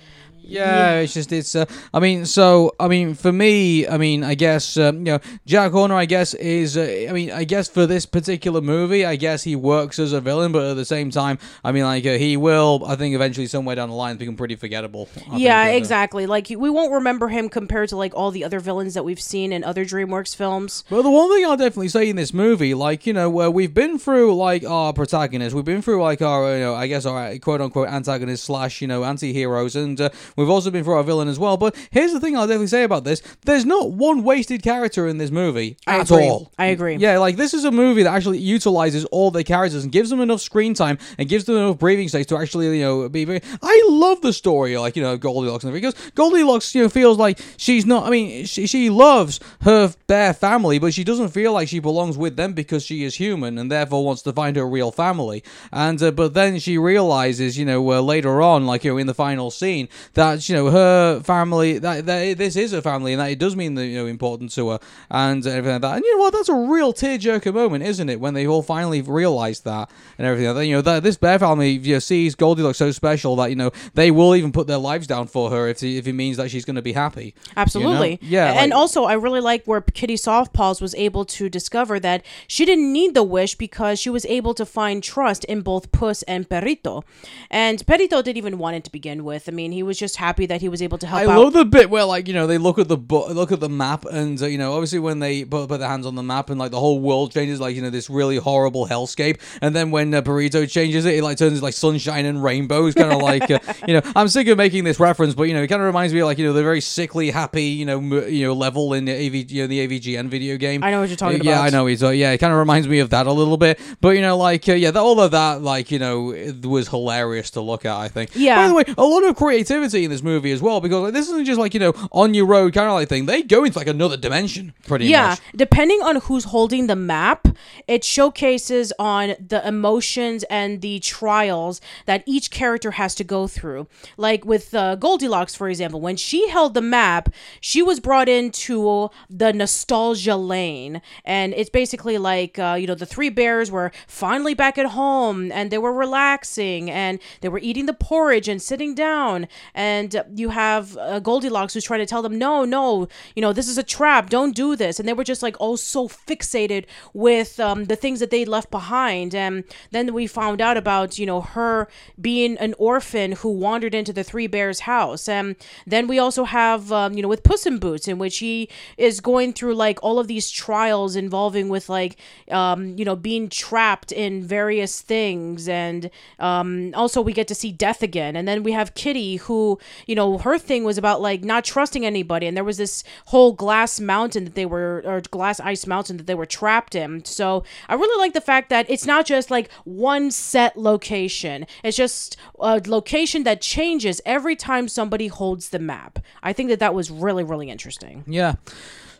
[0.52, 1.54] Yeah, it's just it's.
[1.54, 5.18] Uh, I mean, so I mean, for me, I mean, I guess um, you know,
[5.46, 5.94] Jack Horner.
[5.94, 6.76] I guess is.
[6.76, 10.20] Uh, I mean, I guess for this particular movie, I guess he works as a
[10.20, 12.82] villain, but at the same time, I mean, like uh, he will.
[12.86, 15.08] I think eventually, somewhere down the line, become pretty forgettable.
[15.30, 16.26] I yeah, think, exactly.
[16.26, 19.52] Like we won't remember him compared to like all the other villains that we've seen
[19.52, 20.84] in other DreamWorks films.
[20.90, 23.74] Well, the one thing I'll definitely say in this movie, like you know, where we've
[23.74, 27.36] been through like our protagonists, we've been through like our, you know, I guess our
[27.38, 30.10] quote unquote antagonists slash you know anti-heroes, and uh,
[30.42, 31.56] we've also been through our villain as well.
[31.56, 35.18] But here's the thing I'll definitely say about this: there's not one wasted character in
[35.18, 36.24] this movie I at agree.
[36.28, 36.52] all.
[36.58, 36.96] I agree.
[36.96, 40.20] Yeah, like this is a movie that actually utilizes all the characters and gives them
[40.20, 43.40] enough screen time and gives them enough breathing space to actually, you know, be very.
[43.62, 47.18] I love the story, like you know, Goldilocks and everything because Goldilocks, you know, feels
[47.18, 48.06] like she's not.
[48.06, 52.16] I mean, she she loves her bare family, but she doesn't feel like she belongs
[52.18, 55.42] with them because she is human and therefore wants to find her real family.
[55.72, 59.06] And uh, but then she realizes, you know, uh, later on, like you know, in
[59.06, 63.20] the final scene, that you know her family that, that this is her family and
[63.20, 64.80] that it does mean that you know important to her
[65.10, 65.96] and everything like that.
[65.96, 66.32] And you know what?
[66.32, 68.20] That's a real tearjerker moment, isn't it?
[68.20, 70.48] When they all finally realize that and everything.
[70.48, 70.66] Like that.
[70.66, 73.70] You know, that this bear family you know, sees Goldilocks so special that you know
[73.94, 76.64] they will even put their lives down for her if if it means that she's
[76.64, 77.34] going to be happy.
[77.56, 78.18] Absolutely.
[78.22, 78.32] You know?
[78.32, 82.24] Yeah, And like- also, I really like where Kitty Softpaws was able to discover that
[82.46, 86.22] she didn't need the wish because she was able to find trust in both Puss
[86.24, 87.04] and Perrito.
[87.50, 89.48] And Perrito didn't even want it to begin with.
[89.48, 91.38] I mean, he was just happy that he was able to help I out.
[91.38, 93.68] love the bit where like you know they look at the bu- look at the
[93.68, 96.50] map and uh, you know obviously when they put, put their hands on the map
[96.50, 99.90] and like the whole world changes like you know this really horrible hellscape and then
[99.90, 103.50] when uh, burrito changes it it like turns like sunshine and rainbows kind of like
[103.50, 105.86] uh, you know I'm sick of making this reference but you know it kind of
[105.86, 108.52] reminds me of like you know the very sickly happy you know m- you know
[108.54, 111.40] level in the AV you know the AVGN video game I know what you're talking
[111.40, 111.60] Uh, yeah.
[111.60, 114.10] I know uh, yeah it kind of reminds me of that a little bit but
[114.10, 117.50] you know like uh, yeah that, all of that like you know it was hilarious
[117.52, 118.56] to look at I think Yeah.
[118.56, 121.28] by the way a lot of creativity in this movie as well because like, this
[121.28, 123.26] isn't just like you know on your road kind of like thing.
[123.26, 125.40] They go into like another dimension pretty yeah, much.
[125.54, 127.48] depending on who's holding the map,
[127.86, 133.86] it showcases on the emotions and the trials that each character has to go through.
[134.16, 137.28] Like with uh, Goldilocks, for example, when she held the map,
[137.60, 143.06] she was brought into the nostalgia lane, and it's basically like uh, you know the
[143.06, 147.86] three bears were finally back at home, and they were relaxing, and they were eating
[147.86, 152.22] the porridge and sitting down, and uh, you have uh, Goldilocks who's trying to tell
[152.22, 155.24] them, no, no, you know this is a trap, don't do this, and they were
[155.24, 160.12] just like oh so fixated with um, the things that they left behind, and then
[160.14, 161.88] we found out about you know her
[162.20, 166.92] being an orphan who wandered into the three bears house, and then we also have
[166.92, 170.18] um, you know with Puss in Boots in which he is going through like all
[170.18, 172.16] of these trials involving with like
[172.50, 177.72] um, you know being trapped in various things, and um, also we get to see
[177.72, 181.44] death again, and then we have Kitty who you know her thing was about like
[181.44, 185.60] not trusting anybody, and there was this whole glass mountain that they were or glass
[185.60, 187.24] ice mountain that they were trapped in.
[187.24, 191.66] So I really like the fact that it's not just like one set location.
[191.82, 196.18] It's just a location that changes every time somebody holds the map.
[196.42, 198.24] I think that that was really really interesting.
[198.26, 198.54] yeah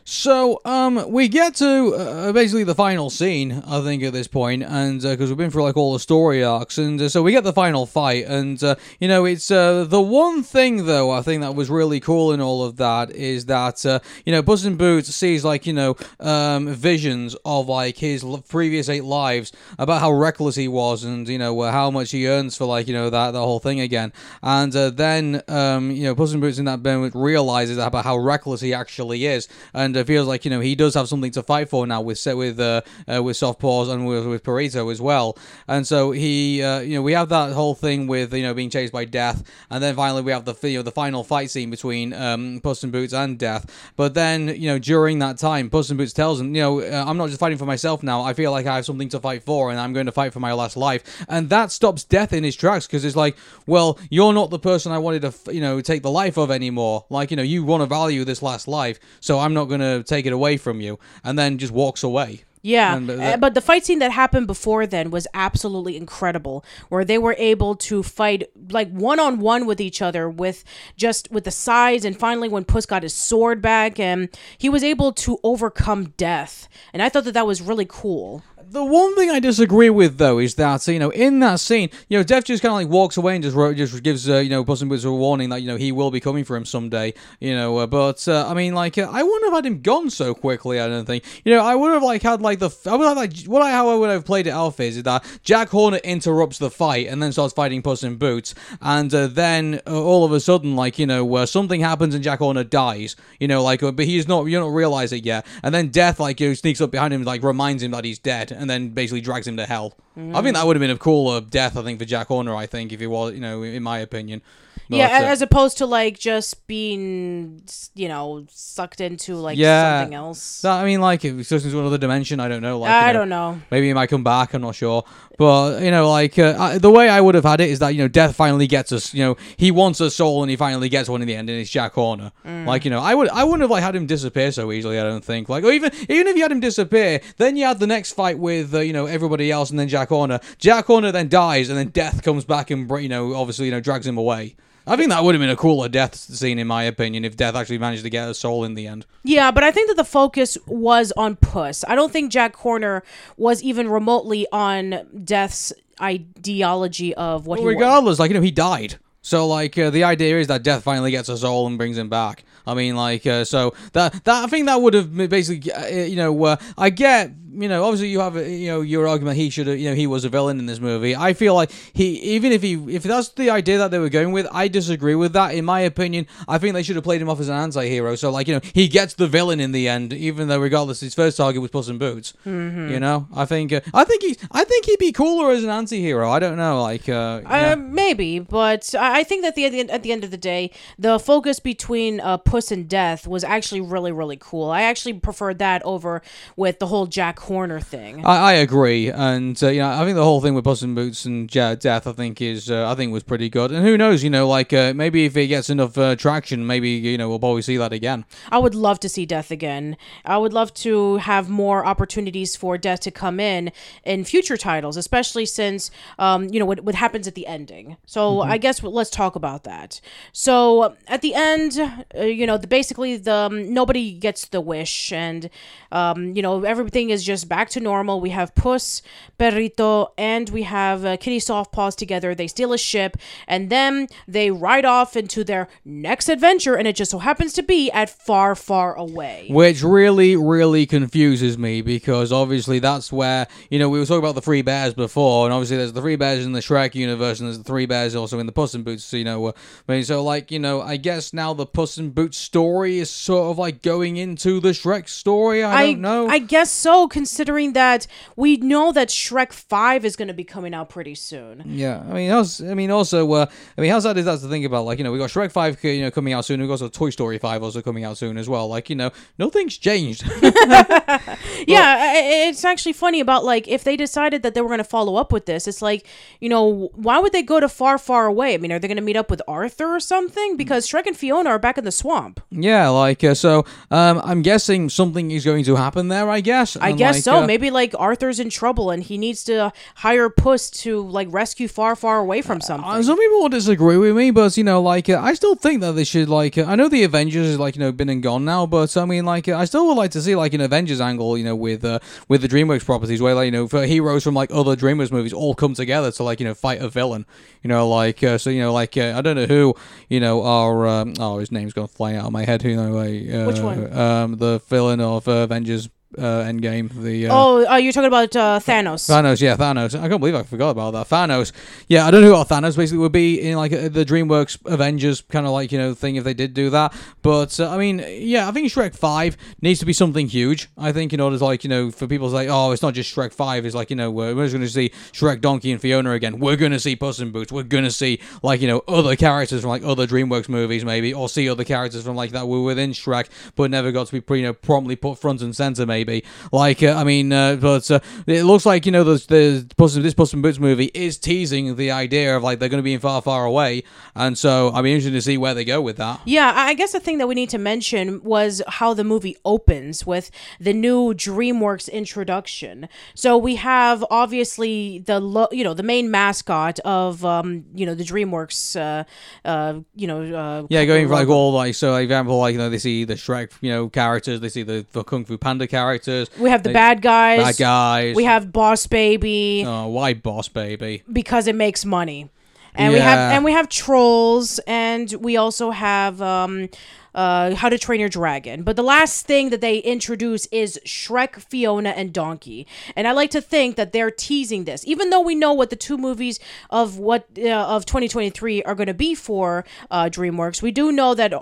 [0.05, 4.63] so um we get to uh, basically the final scene i think at this point
[4.63, 7.43] and because we've been through like all the story arcs and uh, so we get
[7.43, 11.41] the final fight and uh, you know it's uh, the one thing though i think
[11.41, 14.75] that was really cool in all of that is that uh, you know Puss in
[14.75, 20.11] Boots sees like you know um visions of like his previous eight lives about how
[20.11, 23.09] reckless he was and you know uh, how much he earns for like you know
[23.09, 24.11] that the whole thing again.
[24.41, 28.17] And uh, then um you know Puss in Boots in that moment realizes about how
[28.17, 31.43] reckless he actually is and uh, feels like you know he does have something to
[31.43, 34.91] fight for now with set with uh, uh with soft paws and with, with Perrito
[34.91, 35.37] as well.
[35.67, 38.69] And so he uh, you know we have that whole thing with you know being
[38.69, 39.43] chased by death.
[39.69, 42.83] And then finally we have the you know the final fight scene between um Puss
[42.83, 43.91] Boots and death.
[43.95, 47.05] But then you know during that time Puss in Boots tells him you know uh,
[47.07, 48.21] I'm not just fighting for myself now.
[48.21, 50.39] I feel like I have something to fight for and I'm going to fight for
[50.39, 51.25] my last life.
[51.27, 54.91] And that stops death in his tracks because it's like well you're not the person
[54.91, 57.05] I wanted to you know take the life of anymore.
[57.09, 59.82] Like you know you want to value this last life so I'm not going to
[60.05, 63.55] take it away from you and then just walks away Yeah, And, uh, uh, but
[63.55, 68.01] the fight scene that happened before then was absolutely incredible, where they were able to
[68.03, 70.63] fight like one on one with each other with
[70.95, 74.81] just with the size, and finally when Puss got his sword back, and he was
[74.83, 78.43] able to overcome death, and I thought that that was really cool.
[78.73, 82.17] The one thing I disagree with though is that you know in that scene, you
[82.17, 84.61] know, Death just kind of like walks away and just just gives uh, you know
[84.63, 87.13] in Boots a warning that you know he will be coming for him someday.
[87.39, 90.09] You know, uh, but uh, I mean, like uh, I wouldn't have had him gone
[90.09, 90.79] so quickly.
[90.79, 91.23] I don't think.
[91.45, 93.71] You know, I would have like had like the I would have like what I
[93.71, 97.21] how I would have played it out is that Jack Horner interrupts the fight and
[97.21, 100.97] then starts fighting Puss in Boots, and uh, then uh, all of a sudden like
[100.97, 103.15] you know something happens and Jack Horner dies.
[103.39, 106.39] You know, like but he's not you don't realize it yet, and then Death like
[106.39, 109.21] you know, sneaks up behind him like reminds him that he's dead, and then basically
[109.21, 109.93] drags him to hell.
[110.15, 111.75] I think that would have been a cooler death.
[111.77, 112.55] I think for Jack Horner.
[112.55, 114.41] I think if he was you know in my opinion.
[114.89, 117.63] But, yeah, uh, as opposed to like just being,
[117.95, 120.01] you know, sucked into like Yeah.
[120.01, 120.61] something else.
[120.61, 122.79] that- I mean, like if it's just into another dimension, I don't know.
[122.79, 123.61] Like, I know, don't know.
[123.71, 124.53] Maybe he might come back.
[124.53, 125.05] I'm not sure.
[125.37, 127.89] But you know, like uh, I, the way I would have had it is that
[127.95, 129.13] you know, Death finally gets us.
[129.13, 131.59] You know, he wants a soul and he finally gets one in the end, and
[131.59, 132.31] it's Jack Horner.
[132.45, 132.67] Mm.
[132.67, 134.99] Like you know, I would I wouldn't have like had him disappear so easily.
[134.99, 135.49] I don't think.
[135.49, 138.37] Like or even even if you had him disappear, then you had the next fight
[138.37, 140.39] with uh, you know everybody else, and then Jack Horner.
[140.57, 143.79] Jack Horner then dies, and then Death comes back and you know obviously you know
[143.79, 144.55] drags him away.
[144.85, 147.55] I think that would have been a cooler death scene, in my opinion, if Death
[147.55, 149.05] actually managed to get a soul in the end.
[149.23, 151.85] Yeah, but I think that the focus was on Puss.
[151.87, 153.01] I don't think Jack Horner
[153.37, 157.81] was even remotely on Death's ideology of what Well, he was.
[157.81, 158.95] regardless, like you know, he died.
[159.21, 162.09] So like uh, the idea is that death finally gets a soul and brings him
[162.09, 162.43] back.
[162.65, 166.15] I mean, like uh, so that that I think that would have basically uh, you
[166.15, 169.49] know uh, I get you know obviously you have uh, you know your argument he
[169.49, 171.15] should have you know he was a villain in this movie.
[171.15, 174.31] I feel like he even if he if that's the idea that they were going
[174.31, 175.53] with, I disagree with that.
[175.53, 178.15] In my opinion, I think they should have played him off as an anti-hero.
[178.15, 181.13] So like you know he gets the villain in the end, even though regardless his
[181.13, 182.33] first target was Puss in Boots.
[182.45, 182.89] Mm-hmm.
[182.89, 185.69] You know, I think uh, I think he I think he'd be cooler as an
[185.69, 186.29] anti-hero.
[186.29, 187.41] I don't know, like uh.
[187.45, 190.71] Uh, maybe, but I think that the, at the at the end of the day,
[190.97, 194.69] the focus between uh, Puss and Death was actually really really cool.
[194.69, 196.21] I actually preferred that over
[196.55, 198.23] with the whole Jack Horner thing.
[198.23, 200.93] I, I agree, and uh, you know, I think the whole thing with Puss in
[200.93, 203.71] Boots and Ja Death, I think is, uh, I think was pretty good.
[203.71, 206.89] And who knows, you know, like uh, maybe if it gets enough uh, traction, maybe
[206.89, 208.23] you know we'll probably see that again.
[208.51, 209.97] I would love to see Death again.
[210.23, 213.71] I would love to have more opportunities for Death to come in
[214.03, 215.89] in future titles, especially since
[216.19, 217.97] um, you know what, what happens at the ending.
[218.05, 219.99] So I guess let's talk about that.
[220.33, 225.13] So at the end, uh, you know, the, basically the um, nobody gets the wish,
[225.13, 225.49] and
[225.93, 228.19] um, you know everything is just back to normal.
[228.19, 229.01] We have Puss,
[229.39, 232.35] Perrito, and we have uh, Kitty Softpaws together.
[232.35, 233.15] They steal a ship,
[233.47, 237.63] and then they ride off into their next adventure, and it just so happens to
[237.63, 239.47] be at far, far away.
[239.49, 244.35] Which really, really confuses me because obviously that's where, you know, we were talking about
[244.35, 247.47] the three bears before, and obviously there's the three bears in the Shrek universe, and
[247.47, 249.45] there's the three bears also in the Puss in Boots, So, you know.
[249.45, 249.53] Uh,
[249.87, 253.09] I mean, so, like, you know, I guess now the Puss in Boots story is
[253.09, 255.63] sort of like going into the Shrek story.
[255.63, 256.27] I, don't know.
[256.27, 260.73] I guess so, considering that we know that Shrek Five is going to be coming
[260.73, 261.63] out pretty soon.
[261.65, 263.45] Yeah, I mean, how's, I mean, also, uh,
[263.77, 264.85] I mean, how sad is that to think about?
[264.85, 266.59] Like, you know, we got Shrek Five, you know, coming out soon.
[266.61, 268.67] We got also Toy Story Five also coming out soon as well.
[268.67, 270.23] Like, you know, nothing's changed.
[270.41, 274.77] yeah, i- i- it's actually funny about like if they decided that they were going
[274.79, 276.05] to follow up with this, it's like
[276.39, 278.53] you know why would they go to far, far away?
[278.53, 280.57] I mean, are they going to meet up with Arthur or something?
[280.57, 282.22] Because Shrek and Fiona are back in the swamp.
[282.51, 286.29] Yeah, like, uh, so, um, I'm guessing something is going to happen there.
[286.29, 286.75] I guess.
[286.77, 287.43] I And, guess like, so.
[287.43, 291.67] uh, Maybe like Arthur's in trouble and he needs to hire Puss to like rescue
[291.67, 292.89] far, far away from something.
[292.89, 295.81] Uh, some people will disagree with me, but you know, like uh, I still think
[295.81, 296.57] that they should like.
[296.57, 299.05] Uh, I know the Avengers is like you know been and gone now, but I
[299.05, 301.55] mean, like uh, I still would like to see like an Avengers angle, you know,
[301.55, 304.75] with uh, with the DreamWorks properties, where like you know for heroes from like other
[304.75, 307.25] DreamWorks movies all come together to like you know fight a villain,
[307.61, 309.75] you know, like uh, so you know like uh, I don't know who
[310.09, 312.61] you know are um, oh his name's gonna flying out of my head.
[312.61, 313.91] Who know like, uh, Which one?
[313.97, 316.89] Um, the villain of uh, Avengers uh, Endgame.
[316.89, 319.09] The uh, oh, uh, you're talking about uh, Thanos.
[319.09, 319.99] Thanos, yeah, Thanos.
[319.99, 321.09] I can't believe I forgot about that.
[321.09, 321.51] Thanos.
[321.87, 325.21] Yeah, I don't know who Thanos basically would be in like uh, the DreamWorks Avengers
[325.21, 326.93] kind of like you know thing if they did do that.
[327.21, 330.69] But uh, I mean, yeah, I think Shrek Five needs to be something huge.
[330.77, 332.93] I think in order to like you know for people to say, oh, it's not
[332.93, 333.65] just Shrek Five.
[333.65, 336.39] It's like you know we're just going to see Shrek, Donkey, and Fiona again.
[336.39, 337.51] We're going to see Puss in Boots.
[337.51, 341.13] We're going to see like you know other characters from like other DreamWorks movies maybe,
[341.13, 344.37] or see other characters from like that were within Shrek but never got to be
[344.39, 346.02] you know promptly put front and center maybe.
[346.51, 349.95] Like uh, I mean, uh, but uh, it looks like you know the the Puss,
[349.95, 352.93] this Puss in Boots movie is teasing the idea of like they're going to be
[352.93, 353.83] in far far away,
[354.15, 356.21] and so I'd be interested to see where they go with that.
[356.25, 360.05] Yeah, I guess the thing that we need to mention was how the movie opens
[360.05, 362.89] with the new DreamWorks introduction.
[363.15, 367.95] So we have obviously the lo- you know the main mascot of um you know
[367.95, 369.03] the DreamWorks uh
[369.47, 372.59] uh you know uh Yeah, going for like all like so, like, example, like you
[372.59, 375.67] know they see the Shrek, you know, characters, they see the, the Kung Fu Panda
[375.67, 375.92] characters.
[375.99, 376.29] Characters.
[376.39, 377.39] We have the They- bad guys.
[377.43, 378.15] Bad guys.
[378.15, 381.03] We have Boss Baby Oh, why boss baby?
[381.11, 382.29] because it makes money.
[382.75, 386.69] And we have and we have trolls and we also have um
[387.15, 388.63] uh, How to Train Your Dragon.
[388.63, 392.67] But the last thing that they introduce is Shrek, Fiona, and Donkey.
[392.95, 395.75] And I like to think that they're teasing this, even though we know what the
[395.75, 396.39] two movies
[396.69, 400.61] of what uh, of 2023 are going to be for uh, DreamWorks.
[400.61, 401.33] We do know that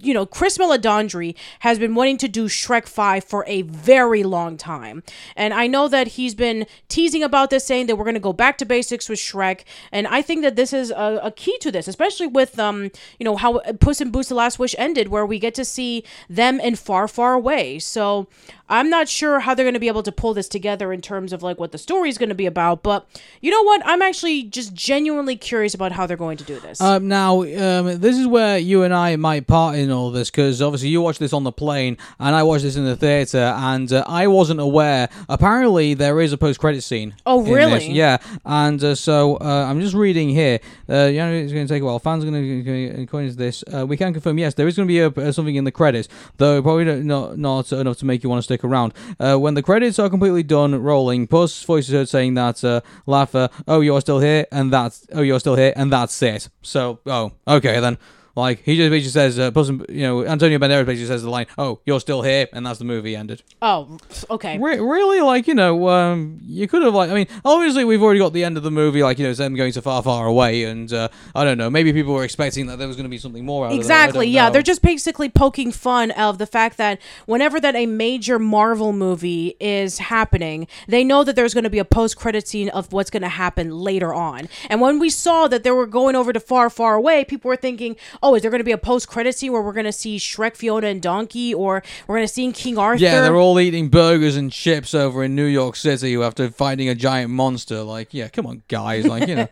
[0.00, 4.56] you know Chris Meledandri has been wanting to do Shrek 5 for a very long
[4.56, 5.02] time,
[5.36, 8.32] and I know that he's been teasing about this, saying that we're going to go
[8.32, 9.64] back to basics with Shrek.
[9.92, 13.24] And I think that this is a, a key to this, especially with um you
[13.24, 16.60] know how Puss in Boots: The Last Wish ended, where we get to see them
[16.60, 17.78] in far, far away.
[17.78, 18.26] So
[18.70, 21.32] I'm not sure how they're going to be able to pull this together in terms
[21.32, 22.82] of like what the story is going to be about.
[22.82, 23.06] But
[23.42, 23.82] you know what?
[23.84, 26.80] I'm actually just genuinely curious about how they're going to do this.
[26.80, 30.62] Um, now, um, this is where you and I might part in all this because
[30.62, 33.92] obviously you watched this on the plane and I watched this in the theater, and
[33.92, 35.08] uh, I wasn't aware.
[35.28, 37.14] Apparently, there is a post-credit scene.
[37.26, 37.90] Oh, really?
[37.90, 40.60] Yeah, and uh, so uh, I'm just reading here.
[40.88, 41.98] Uh, you know, it's going to take a while.
[41.98, 43.64] Fans are going to according to this.
[43.72, 45.72] Uh, we can confirm yes, there is going to be a, uh, something in the
[45.72, 48.92] credits, though probably not not, not enough to make you want to stick around.
[49.18, 52.80] Uh, when the credits are completely done rolling, Puss' voice is heard saying that uh,
[53.06, 56.48] Laugher, oh you're still here, and that's oh you're still here, and that's it.
[56.62, 57.98] So oh okay then.
[58.36, 61.46] Like he just basically says, uh, and, you know, Antonio Banderas basically says the line,
[61.58, 63.42] "Oh, you're still here," and that's the movie ended.
[63.62, 63.98] oh,
[64.30, 64.58] okay.
[64.58, 68.20] Re- really, like you know, um, you could have like, I mean, obviously we've already
[68.20, 70.26] got the end of the movie, like you know, it's them going to far, far
[70.26, 73.10] away, and uh, I don't know, maybe people were expecting that there was going to
[73.10, 73.66] be something more.
[73.66, 74.28] Out Exactly.
[74.28, 78.38] Yeah, don't they're just basically poking fun of the fact that whenever that a major
[78.38, 82.92] Marvel movie is happening, they know that there's going to be a post-credit scene of
[82.92, 84.48] what's going to happen later on.
[84.68, 87.56] And when we saw that they were going over to Far, Far Away, people were
[87.56, 90.18] thinking, "Oh, is there going to be a post-credit scene where we're going to see
[90.18, 93.88] Shrek, Fiona, and Donkey, or we're going to see King Arthur?" Yeah, they're all eating
[93.88, 97.82] burgers and chips over in New York City after fighting a giant monster.
[97.82, 99.06] Like, yeah, come on, guys.
[99.06, 99.48] Like, you know.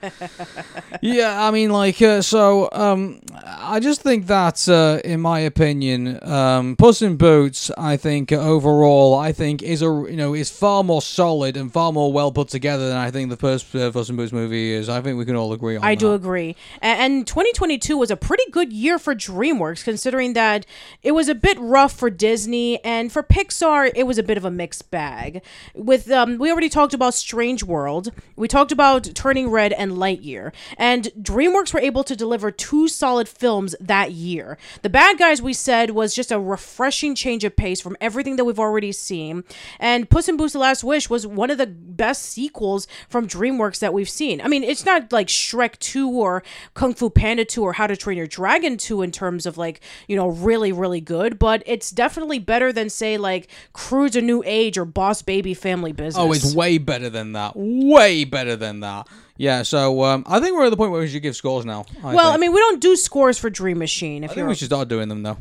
[1.03, 6.19] yeah, I mean, like, uh, so, um, I just think that, uh, in my opinion,
[6.23, 10.83] um, Puss in Boots, I think, overall, I think is a, you know, is far
[10.85, 14.09] more solid and far more well put together than I think the first uh, Puss
[14.11, 14.89] in Boots movie is.
[14.89, 16.01] I think we can all agree on I that.
[16.01, 16.57] do agree.
[16.81, 20.67] And 2022 was a pretty good year for DreamWorks, considering that
[21.03, 24.45] it was a bit rough for Disney, and for Pixar, it was a bit of
[24.45, 25.43] a mixed bag.
[25.75, 30.53] With um, we already talked about Strange World, we talked about Turning Red and Lightyear,
[30.77, 34.59] and DreamWorks were able to deliver two solid films that year.
[34.83, 38.45] The Bad Guys, we said, was just a refreshing change of pace from everything that
[38.45, 39.45] we've already seen,
[39.79, 43.79] and Puss in Boots: The Last Wish was one of the best sequels from DreamWorks
[43.79, 44.41] that we've seen.
[44.41, 46.43] I mean, it's not like Shrek 2 or
[46.75, 48.48] Kung Fu Panda 2 or How to Train Your Dragon
[48.79, 52.91] 2 in terms of like, you know, really, really good, but it's definitely better than,
[52.91, 56.17] say, like Croods a New Age or Boss Baby Family Business.
[56.17, 57.53] Oh, it's way better than that.
[57.55, 59.09] Way better than that.
[59.39, 61.87] Yeah, so um, I think we're at the point where we should give scores now.
[62.03, 64.25] I well, I mean, we don't do scores for Dream Machine.
[64.25, 65.39] If I think we should start doing them though.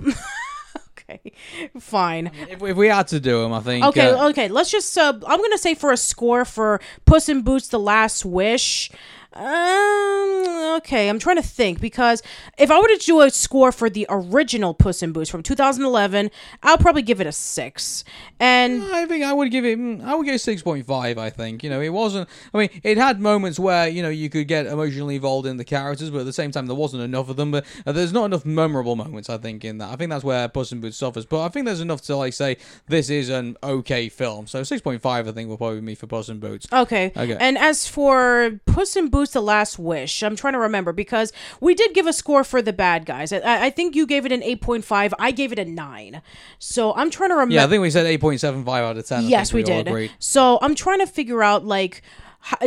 [1.10, 1.34] okay,
[1.80, 2.32] fine.
[2.48, 3.84] if, if we had to do them, I think.
[3.86, 4.50] Okay, uh, okay.
[4.50, 4.96] Let's just.
[4.96, 8.92] Uh, I'm gonna say for a score for Puss in Boots: The Last Wish.
[9.38, 10.58] Um.
[10.78, 12.22] Okay, I'm trying to think because
[12.58, 16.30] if I were to do a score for the original Puss in Boots from 2011,
[16.62, 18.04] I'll probably give it a six.
[18.40, 19.80] And I think I would give it.
[19.80, 21.18] mm, I would give it six point five.
[21.18, 22.30] I think you know it wasn't.
[22.54, 25.66] I mean, it had moments where you know you could get emotionally involved in the
[25.66, 27.50] characters, but at the same time there wasn't enough of them.
[27.52, 29.30] But uh, there's not enough memorable moments.
[29.30, 29.90] I think in that.
[29.92, 31.26] I think that's where Puss in Boots suffers.
[31.26, 32.58] But I think there's enough to like say
[32.88, 34.46] this is an okay film.
[34.46, 36.68] So six point five, I think, will probably be me for Puss in Boots.
[36.72, 37.12] Okay.
[37.18, 37.38] Okay.
[37.40, 41.74] And as for Puss in Boots: The Last Wish, I'm trying to remember because we
[41.74, 43.32] did give a score for the bad guys.
[43.32, 45.14] I, I think you gave it an 8.5.
[45.20, 46.22] I gave it a nine.
[46.60, 47.56] So I'm trying to remember.
[47.56, 49.24] Yeah, I think we said eight point seven five out of ten.
[49.26, 49.88] I yes, think we, did.
[49.88, 50.12] agreed.
[50.20, 52.02] So I'm trying to figure out like.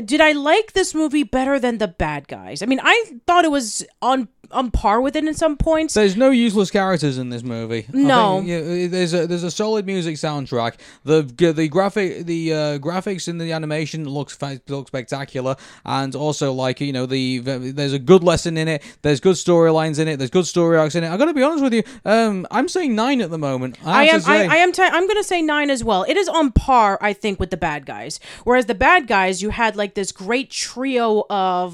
[0.05, 2.63] Did I like this movie better than the bad guys?
[2.63, 5.95] I mean, I thought it was on on par with it in some points.
[5.95, 7.87] There's no useless characters in this movie.
[7.93, 8.43] No.
[8.43, 10.75] think, there's a there's a solid music soundtrack.
[11.05, 16.53] The the graphic the uh, graphics in the animation looks fa- look spectacular, and also
[16.53, 18.83] like you know the there's a good lesson in it.
[19.03, 20.19] There's good storylines in it.
[20.19, 21.11] There's good story arcs in it.
[21.11, 21.83] I got to be honest with you.
[22.05, 23.79] Um, I'm saying nine at the moment.
[23.85, 24.31] I have am.
[24.31, 24.73] I, I am.
[24.73, 26.05] T- I'm going to say nine as well.
[26.09, 28.19] It is on par, I think, with the bad guys.
[28.45, 31.69] Whereas the bad guys, you had like this great trio of,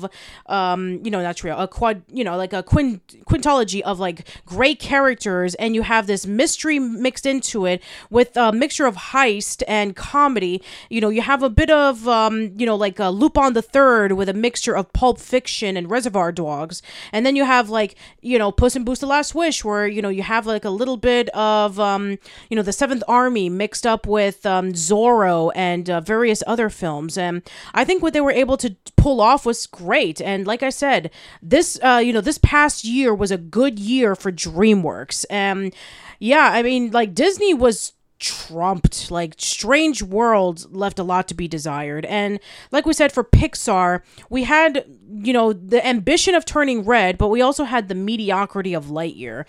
[0.47, 4.19] um, you know, not trio, a quad, you know, like a quin- quintology of like
[4.45, 7.79] great characters, and you have this mystery mixed into it
[8.11, 10.61] with a mixture of heist and comedy.
[10.91, 14.13] You know, you have a bit of, um, you know, like a Lupin the Third
[14.13, 16.83] with a mixture of Pulp Fiction and Reservoir Dogs,
[17.13, 20.03] and then you have like, you know, Puss in Boots: The Last Wish, where you
[20.03, 22.19] know you have like a little bit of, um,
[22.51, 27.17] you know, the Seventh Army mixed up with um, Zorro and uh, various other films,
[27.17, 27.43] and
[27.77, 30.21] I think what they were able to pull off was great.
[30.21, 31.11] And like I said,
[31.43, 35.75] this, uh, you know, this past year was a good year for DreamWorks, and
[36.19, 39.11] yeah, I mean, like Disney was trumped.
[39.11, 42.07] Like strange world left a lot to be desired.
[42.07, 42.41] And
[42.73, 47.29] like we said for pixar we had you know the ambition of turning red but
[47.29, 49.45] we also had the mediocrity of lightyear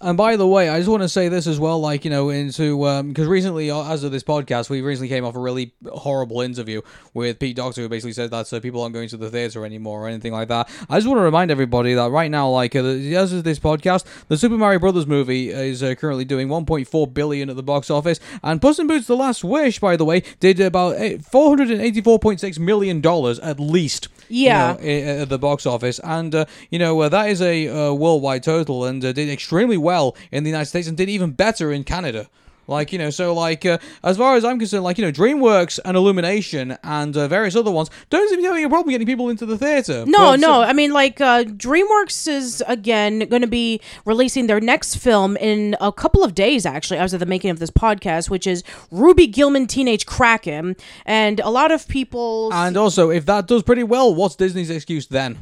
[0.00, 2.28] And by the way, I just want to say this as well, like you know,
[2.28, 6.42] into because recently, uh, as of this podcast, we recently came off a really horrible
[6.42, 6.82] interview
[7.14, 10.02] with Pete Docter, who basically said that so people aren't going to the theater anymore
[10.04, 10.68] or anything like that.
[10.90, 14.04] I just want to remind everybody that right now, like uh, as of this podcast,
[14.28, 18.20] the Super Mario Brothers movie is uh, currently doing 1.4 billion at the box office,
[18.42, 23.00] and Puss in Boots: The Last Wish, by the way, did about eh, 484.6 million
[23.00, 24.08] dollars at least.
[24.28, 24.72] you Yeah.
[24.80, 24.88] know,
[25.22, 28.84] at the box office, and uh, you know uh, that is a uh, worldwide total,
[28.84, 32.28] and uh, did extremely well in the United States, and did even better in Canada.
[32.68, 35.78] Like you know, so like uh, as far as I'm concerned, like you know, DreamWorks
[35.84, 39.06] and Illumination and uh, various other ones don't seem to be having a problem getting
[39.06, 40.04] people into the theater.
[40.04, 40.54] No, But, no.
[40.62, 45.36] uh, I mean, like, uh, DreamWorks is again going to be releasing their next film
[45.36, 48.64] in a couple of days, actually, as of the making of this podcast, which is
[48.90, 50.74] Ruby Gillman Teenage Kraken.
[51.04, 52.50] And a lot of people.
[52.52, 55.38] and also, if that does pretty well, what's Disney's excuse then?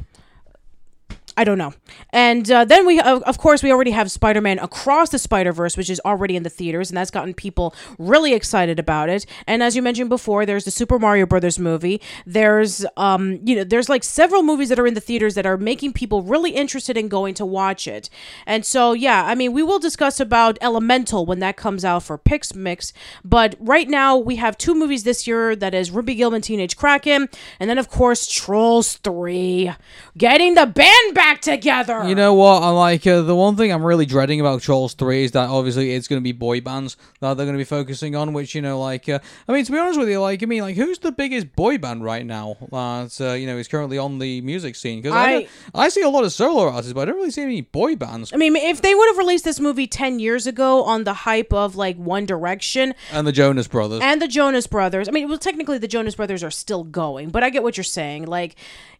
[1.37, 1.73] I don't know.
[2.11, 5.51] And uh, then we, of of course, we already have Spider Man Across the Spider
[5.51, 9.25] Verse, which is already in the theaters, and that's gotten people really excited about it.
[9.45, 11.99] And as you mentioned before, there's the Super Mario Brothers movie.
[12.25, 15.57] There's, um, you know, there's like several movies that are in the theaters that are
[15.57, 18.09] making people really interested in going to watch it.
[18.45, 22.17] And so, yeah, I mean, we will discuss about Elemental when that comes out for
[22.17, 22.93] Pix Mix.
[23.25, 27.27] But right now, we have two movies this year that is Ruby Gillman Teenage Kraken,
[27.59, 29.73] and then of course Trolls Three,
[30.17, 32.07] getting the band back together.
[32.07, 32.61] You know what?
[32.63, 35.91] I like uh, the one thing I'm really dreading about Trolls Three is that obviously
[35.93, 38.33] it's going to be boy bands that they're going to be focusing on.
[38.33, 40.61] Which you know, like, uh, I mean, to be honest with you, like, I mean,
[40.61, 44.19] like, who's the biggest boy band right now that uh, you know is currently on
[44.19, 45.01] the music scene?
[45.01, 45.33] Because I,
[45.73, 47.95] I- I see a lot of solo artists, but I don't really see any boy
[47.95, 48.31] bands.
[48.33, 51.51] I mean, if they would have released this movie 10 years ago on the hype
[51.53, 54.01] of like One Direction And the Jonas Brothers.
[54.03, 57.43] and the Jonas Brothers, I mean, well, technically the Jonas Brothers are still going, but
[57.43, 58.25] I get what you're saying.
[58.25, 58.55] Like,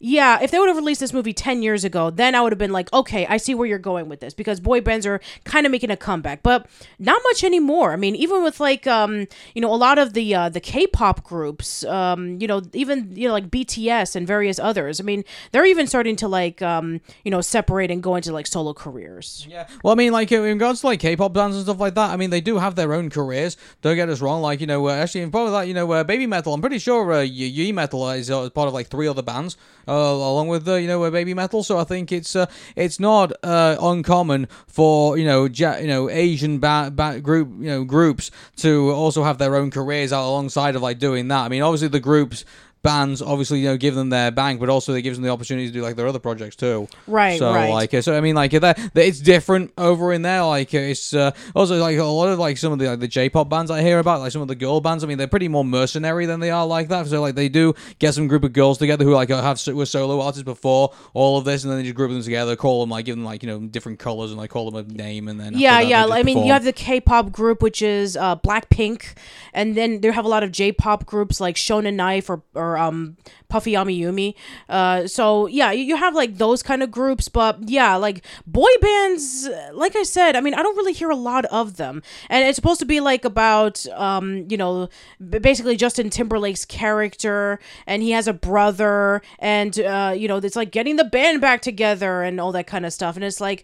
[0.06, 2.60] yeah, if they would have released this movie 10 years ago, then I would have
[2.60, 5.66] been like, okay, I see where you're going with this because boy bands are kind
[5.66, 6.68] of making a comeback, but
[7.00, 7.92] not much anymore.
[7.92, 9.26] I mean, even with like, um,
[9.56, 13.28] you know, a lot of the, uh, the K-pop groups, um, you know, even, you
[13.28, 17.32] know, like BTS and various others, I mean, they're even starting to like, um, you
[17.32, 19.48] know, separate and go into like solo careers.
[19.50, 19.68] Yeah.
[19.84, 22.16] Well, I mean, like in regards to like K-pop bands and stuff like that, I
[22.16, 23.58] mean, they do have their own careers.
[23.82, 24.44] Don't get us wrong.
[24.44, 26.54] Like you know, uh, actually, in part of that, you know, uh, Baby Metal.
[26.54, 29.95] I'm pretty sure uh, Ye Metal is uh, part of like three other bands, uh,
[29.96, 31.64] along with uh, you know, uh, Baby Metal.
[31.64, 36.10] So I think it's uh, it's not uh, uncommon for you know, ja- you know,
[36.10, 40.76] Asian ba- ba- group you know groups to also have their own careers out alongside
[40.76, 41.46] of like doing that.
[41.46, 42.46] I mean, obviously the groups.
[42.86, 45.68] Bands obviously you know give them their bank, but also it gives them the opportunity
[45.68, 46.88] to do like their other projects too.
[47.08, 47.70] Right, So right.
[47.70, 50.44] like, so I mean, like, that, it's different over in there.
[50.44, 53.50] Like, it's uh, also like a lot of like some of the like the J-pop
[53.50, 55.04] bands I hear about, like some of the girl bands.
[55.04, 57.08] I mean, they're pretty more mercenary than they are like that.
[57.08, 60.22] So like, they do get some group of girls together who like have were solo
[60.22, 63.06] artists before all of this, and then they just group them together, call them like
[63.06, 65.56] give them like you know different colors, and like call them a name, and then
[65.58, 66.48] yeah that, yeah i mean perform.
[66.48, 69.16] you have the k-pop group which is uh blackpink
[69.54, 73.18] and then they have a lot of j-pop groups like shonen knife or, or um
[73.48, 74.34] puffy amiyumi
[74.70, 79.48] uh so yeah you, have like those kind of groups but yeah like boy bands
[79.48, 82.46] uh, like i said i mean i don't really hear a lot of them and
[82.46, 84.90] it's supposed to be like about um you know
[85.30, 90.72] basically justin timberlake's character and he has a brother and uh you know it's like
[90.72, 93.64] getting the band back together and all that kind of stuff and it's like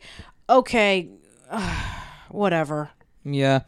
[0.50, 1.10] okay
[2.30, 2.92] whatever.
[3.24, 3.62] Yeah.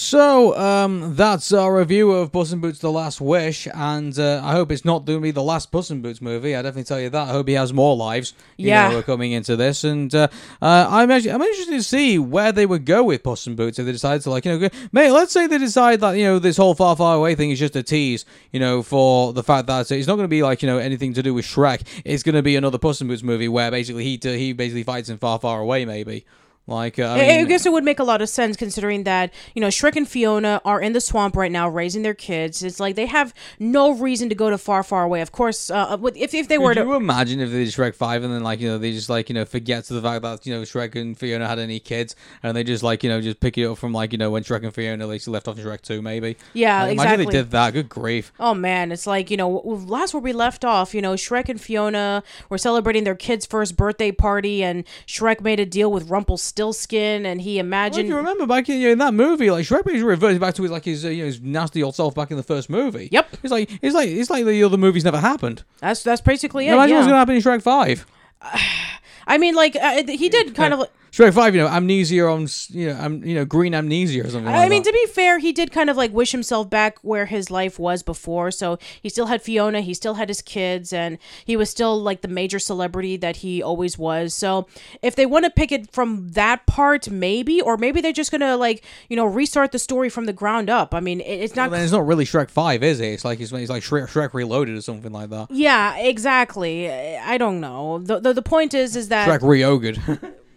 [0.00, 4.52] So, um, that's our review of Puss in Boots: The Last Wish, and uh, I
[4.52, 6.54] hope it's not going to be the last Puss in Boots movie.
[6.54, 7.26] I definitely tell you that.
[7.28, 8.32] I hope he has more lives.
[8.56, 8.90] You Yeah.
[8.90, 10.28] know, coming into this, and uh,
[10.62, 13.80] uh, I'm actually I'm interested to see where they would go with Puss in Boots
[13.80, 15.10] if they decide to like you know, mate.
[15.10, 17.74] Let's say they decide that you know this whole far far away thing is just
[17.74, 20.68] a tease, you know, for the fact that it's not going to be like you
[20.68, 21.82] know anything to do with Shrek.
[22.04, 25.08] It's going to be another Puss in Boots movie where basically he he basically fights
[25.08, 26.24] in far far away, maybe.
[26.68, 29.32] Like, uh, I, I, I guess it would make a lot of sense considering that
[29.54, 32.62] you know Shrek and Fiona are in the swamp right now raising their kids.
[32.62, 35.20] It's like they have no reason to go to far, far away.
[35.22, 37.94] Of course, uh, if if they were Could to you imagine if they did Shrek
[37.94, 40.22] Five and then like you know they just like you know forget to the fact
[40.22, 43.20] that you know Shrek and Fiona had any kids and they just like you know
[43.20, 45.58] just pick it up from like you know when Shrek and Fiona like left off
[45.58, 46.36] in Shrek Two maybe.
[46.52, 47.24] Yeah, Like, Imagine exactly.
[47.24, 47.72] they did that.
[47.72, 48.32] Good grief.
[48.38, 51.60] Oh man, it's like you know, last where we left off, you know, Shrek and
[51.60, 56.57] Fiona were celebrating their kid's first birthday party, and Shrek made a deal with Rumpelstiltskin,
[56.60, 58.08] and he Well, if imagined.
[58.08, 60.62] you remember back in, you know, in that movie, like Shrek basically reverted back to
[60.62, 63.08] his like his uh, you know his nasty old self back in the first movie.
[63.12, 63.36] Yep.
[63.42, 65.64] It's like it's like it's like the other movies never happened.
[65.78, 66.72] that's that's basically it.
[66.72, 68.06] Imagine what's gonna happen in Shrek Five.
[69.26, 70.86] I mean, like uh, he did kind of.
[71.10, 74.48] Shrek Five, you know, amnesia on you know, am, you know, green amnesia or something.
[74.48, 74.90] I like mean, that.
[74.90, 78.02] to be fair, he did kind of like wish himself back where his life was
[78.02, 78.50] before.
[78.50, 82.20] So he still had Fiona, he still had his kids, and he was still like
[82.20, 84.34] the major celebrity that he always was.
[84.34, 84.66] So
[85.02, 88.56] if they want to pick it from that part, maybe, or maybe they're just gonna
[88.56, 90.94] like you know restart the story from the ground up.
[90.94, 91.70] I mean, it, it's not.
[91.70, 93.08] Well, it's not really Shrek Five, is it?
[93.08, 95.50] It's like it's, it's like Shrek, Shrek Reloaded or something like that.
[95.50, 96.88] yeah, exactly.
[96.90, 97.98] I don't know.
[97.98, 99.42] The, the the point is is that Shrek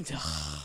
[0.00, 0.57] じゃあ。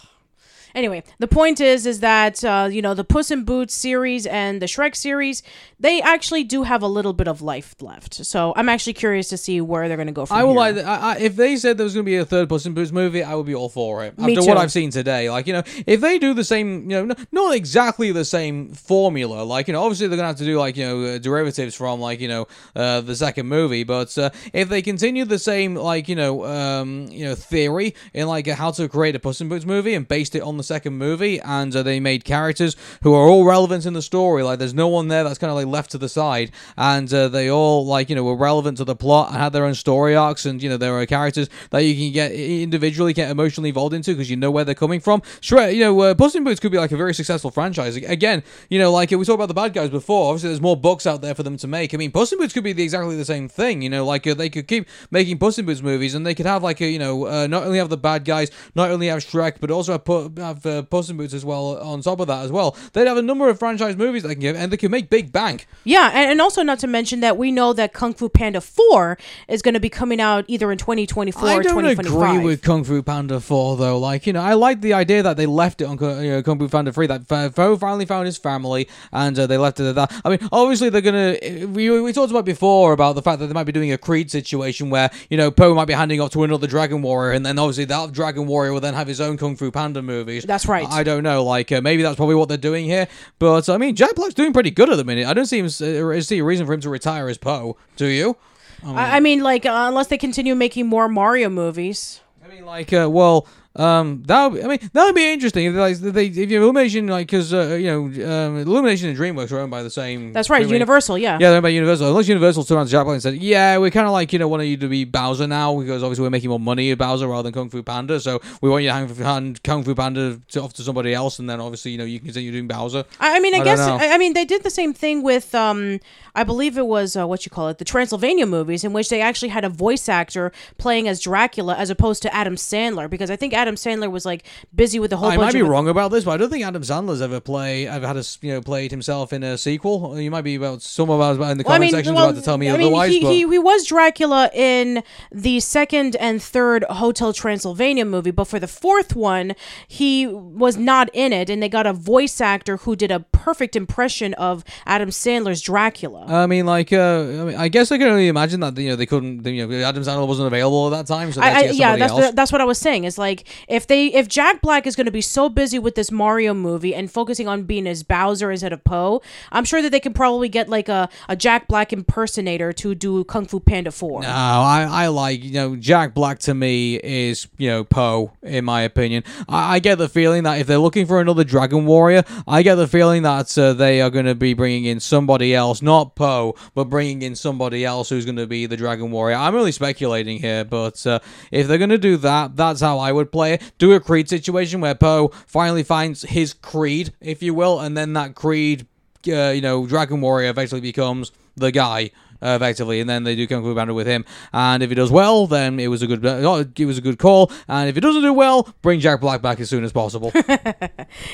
[0.75, 4.61] Anyway, the point is, is that uh, you know the Puss in Boots series and
[4.61, 5.43] the Shrek series,
[5.79, 8.15] they actually do have a little bit of life left.
[8.25, 10.83] So I'm actually curious to see where they're going to go from I will here.
[10.83, 12.73] like I, I, if they said there was going to be a third Puss in
[12.73, 14.17] Boots movie, I would be all for it.
[14.17, 14.57] Me After what.
[14.57, 18.11] I've seen today, like you know, if they do the same, you know, not exactly
[18.11, 20.85] the same formula, like you know, obviously they're going to have to do like you
[20.85, 24.81] know uh, derivatives from like you know uh, the second movie, but uh, if they
[24.81, 29.15] continue the same like you know um, you know theory in like how to create
[29.15, 31.99] a Puss in Boots movie and based it on the second movie, and uh, they
[31.99, 35.37] made characters who are all relevant in the story, like there's no one there that's
[35.37, 38.35] kind of like left to the side, and uh, they all like you know were
[38.35, 41.05] relevant to the plot and had their own story arcs, and you know there are
[41.05, 44.75] characters that you can get individually get emotionally involved into because you know where they're
[44.75, 45.21] coming from.
[45.41, 47.95] Shrek, you know, uh, Puss in Boots could be like a very successful franchise.
[47.95, 50.29] Again, you know, like we talked about the bad guys before.
[50.29, 51.93] Obviously, there's more books out there for them to make.
[51.93, 53.81] I mean, Puss in Boots could be the, exactly the same thing.
[53.81, 56.45] You know, like uh, they could keep making Puss in Boots movies, and they could
[56.45, 59.19] have like a you know uh, not only have the bad guys, not only have
[59.19, 59.93] Shrek, but also
[60.37, 62.75] have, have uh, Puss in Boots as well on top of that as well.
[62.93, 65.31] They'd have a number of franchise movies they can give, and they could make big
[65.31, 65.67] bank.
[65.83, 69.17] yeah, and, and also not to mention that we know that Kung Fu Panda 4
[69.47, 72.35] is going to be coming out either in 2024 I or don't 2025.
[72.35, 73.97] agree with Kung Fu Panda 4 though.
[73.97, 76.59] Like, you know, I like the idea that they left it on you know, Kung
[76.59, 79.95] Fu Panda 3 that Po finally found his family and uh, they left it at
[79.95, 80.21] that.
[80.23, 83.47] I mean, obviously they're going to we we talked about before about the fact that
[83.47, 86.31] they might be doing a Creed situation where, you know, Po might be handing off
[86.31, 89.37] to another Dragon Warrior and then obviously that Dragon Warrior will then have his own
[89.37, 90.01] Kung Fu Panda
[90.45, 90.87] That's right.
[90.89, 93.07] I don't know, like uh, maybe that's probably what they're doing here,
[93.39, 95.25] but I mean, Jack Black's doing pretty good at the minute.
[95.25, 97.77] I don't see him uh, see a reason for him to retire as Po.
[97.95, 98.37] Do you?
[98.85, 102.19] I, I mean, like, uh, unless they continue making more Mario movies.
[102.43, 105.73] I mean, like, uh, well, um, that would, I mean, that would be interesting if
[105.73, 109.59] like they if you Illumination like because uh, you know um, Illumination and DreamWorks are
[109.59, 110.31] owned by the same.
[110.31, 111.33] That's right, Universal, yeah.
[111.33, 112.09] Yeah, they're owned by Universal.
[112.09, 114.47] Unless Universal turned around to Black and said, "Yeah, we kind of like you know
[114.47, 117.43] want you to be Bowser now because obviously we're making more money at Bowser rather
[117.43, 120.61] than Kung Fu Panda, so we want you to hand, hand Kung Fu Panda to,
[120.61, 123.37] off to somebody else, and then obviously you know you can continue doing Bowser." I
[123.37, 123.79] I mean, I, I guess.
[123.79, 125.99] I, I mean they did the same thing with um,
[126.35, 129.21] I believe it was uh, what you call it, the Transylvania movies, in which they
[129.21, 133.35] actually had a voice actor playing as Dracula as opposed to Adam Sandler, because I
[133.35, 134.45] think Adam Sandler was like
[134.75, 135.39] busy with a whole thing.
[135.39, 137.39] I bunch might be of wrong about this, but I don't think Adam Sandler's ever
[137.39, 140.19] play ever had a you know played himself in a sequel.
[140.19, 142.39] You might be about some of us in the Well, I mean, section well, about
[142.39, 143.11] to tell me I mean, otherwise.
[143.11, 148.45] he, but he, he was Dracula in the second and third Hotel Transylvania movie, but
[148.45, 149.55] for the fourth one,
[149.87, 153.75] he was not in it, and they got a voice actor who did a perfect
[153.75, 156.25] impression of Adam Sandler's Dracula.
[156.27, 158.95] I mean, like, uh, I mean, I guess I can only imagine that you know
[158.95, 161.95] they couldn't, you know, Adam Sandler wasn't available at that time, so I, I, yeah,
[161.95, 163.03] that's the, that's what I was saying.
[163.03, 166.11] Is like if they if Jack Black is going to be so busy with this
[166.11, 169.99] Mario movie and focusing on being as Bowser instead of Po, I'm sure that they
[169.99, 174.21] can probably get like a, a Jack Black impersonator to do Kung Fu Panda Four.
[174.21, 178.65] No, I, I like you know Jack Black to me is you know Po in
[178.65, 179.23] my opinion.
[179.47, 182.75] I, I get the feeling that if they're looking for another Dragon Warrior, I get
[182.75, 186.55] the feeling that uh, they are going to be bringing in somebody else, not Poe,
[186.73, 189.35] but bringing in somebody else who's going to be the Dragon Warrior.
[189.35, 191.19] I'm only speculating here, but uh,
[191.51, 193.73] if they're going to do that, that's how I would play it.
[193.77, 198.13] Do a Creed situation where Po finally finds his Creed, if you will, and then
[198.13, 198.87] that Creed
[199.27, 202.11] uh, you know, Dragon Warrior eventually becomes the guy.
[202.43, 204.25] Uh, effectively, and then they do Kung Fu Panda with him.
[204.51, 207.19] And if he does well, then it was a good uh, it was a good
[207.19, 207.51] call.
[207.67, 210.31] And if he doesn't do well, bring Jack Black back as soon as possible.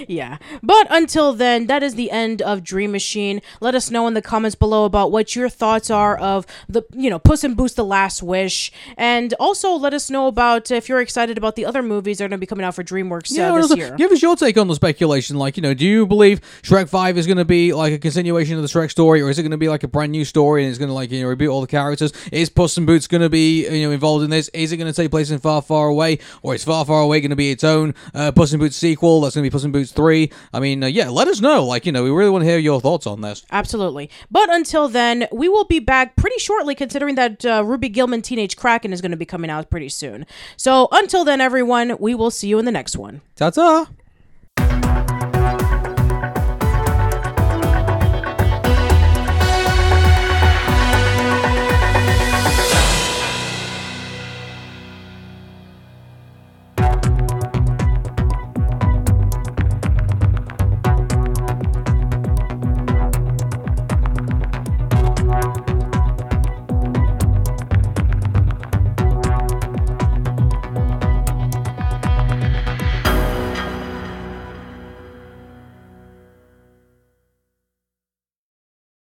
[0.08, 0.38] Yeah.
[0.62, 3.42] But until then, that is the end of Dream Machine.
[3.62, 7.10] Let us know in the comments below about what your thoughts are of the, you
[7.10, 8.72] know, Puss in Boots The Last Wish.
[8.98, 12.28] And also let us know about if you're excited about the other movies that are
[12.28, 13.96] going to be coming out for DreamWorks uh, this also, year.
[13.96, 15.38] Give us your take on the speculation.
[15.38, 18.56] Like, you know, do you believe Shrek Five is going to be like a continuation
[18.56, 20.64] of the Shrek story, or is it going to be like a brand new story
[20.64, 22.12] and it's going to like you know reboot all the characters?
[22.32, 24.50] Is Puss in Boots going to be you know involved in this?
[24.50, 27.22] Is it going to take place in Far Far Away, or is Far Far Away
[27.22, 29.22] going to be its own uh, Puss in Boots sequel?
[29.22, 30.32] That's going to be Puss in Boots Three.
[30.54, 31.66] I mean, uh, yeah, let us know.
[31.66, 33.46] Like, you know, we really want to hear your thoughts on this.
[33.52, 34.10] Absolutely.
[34.30, 38.58] But until then, we will be back pretty shortly, considering that uh, Ruby Gillman Teenage
[38.58, 40.26] Kraken is going to be coming out pretty soon.
[40.58, 43.22] So until then, everyone, we will see you in the next one.
[43.36, 43.90] Ta ta.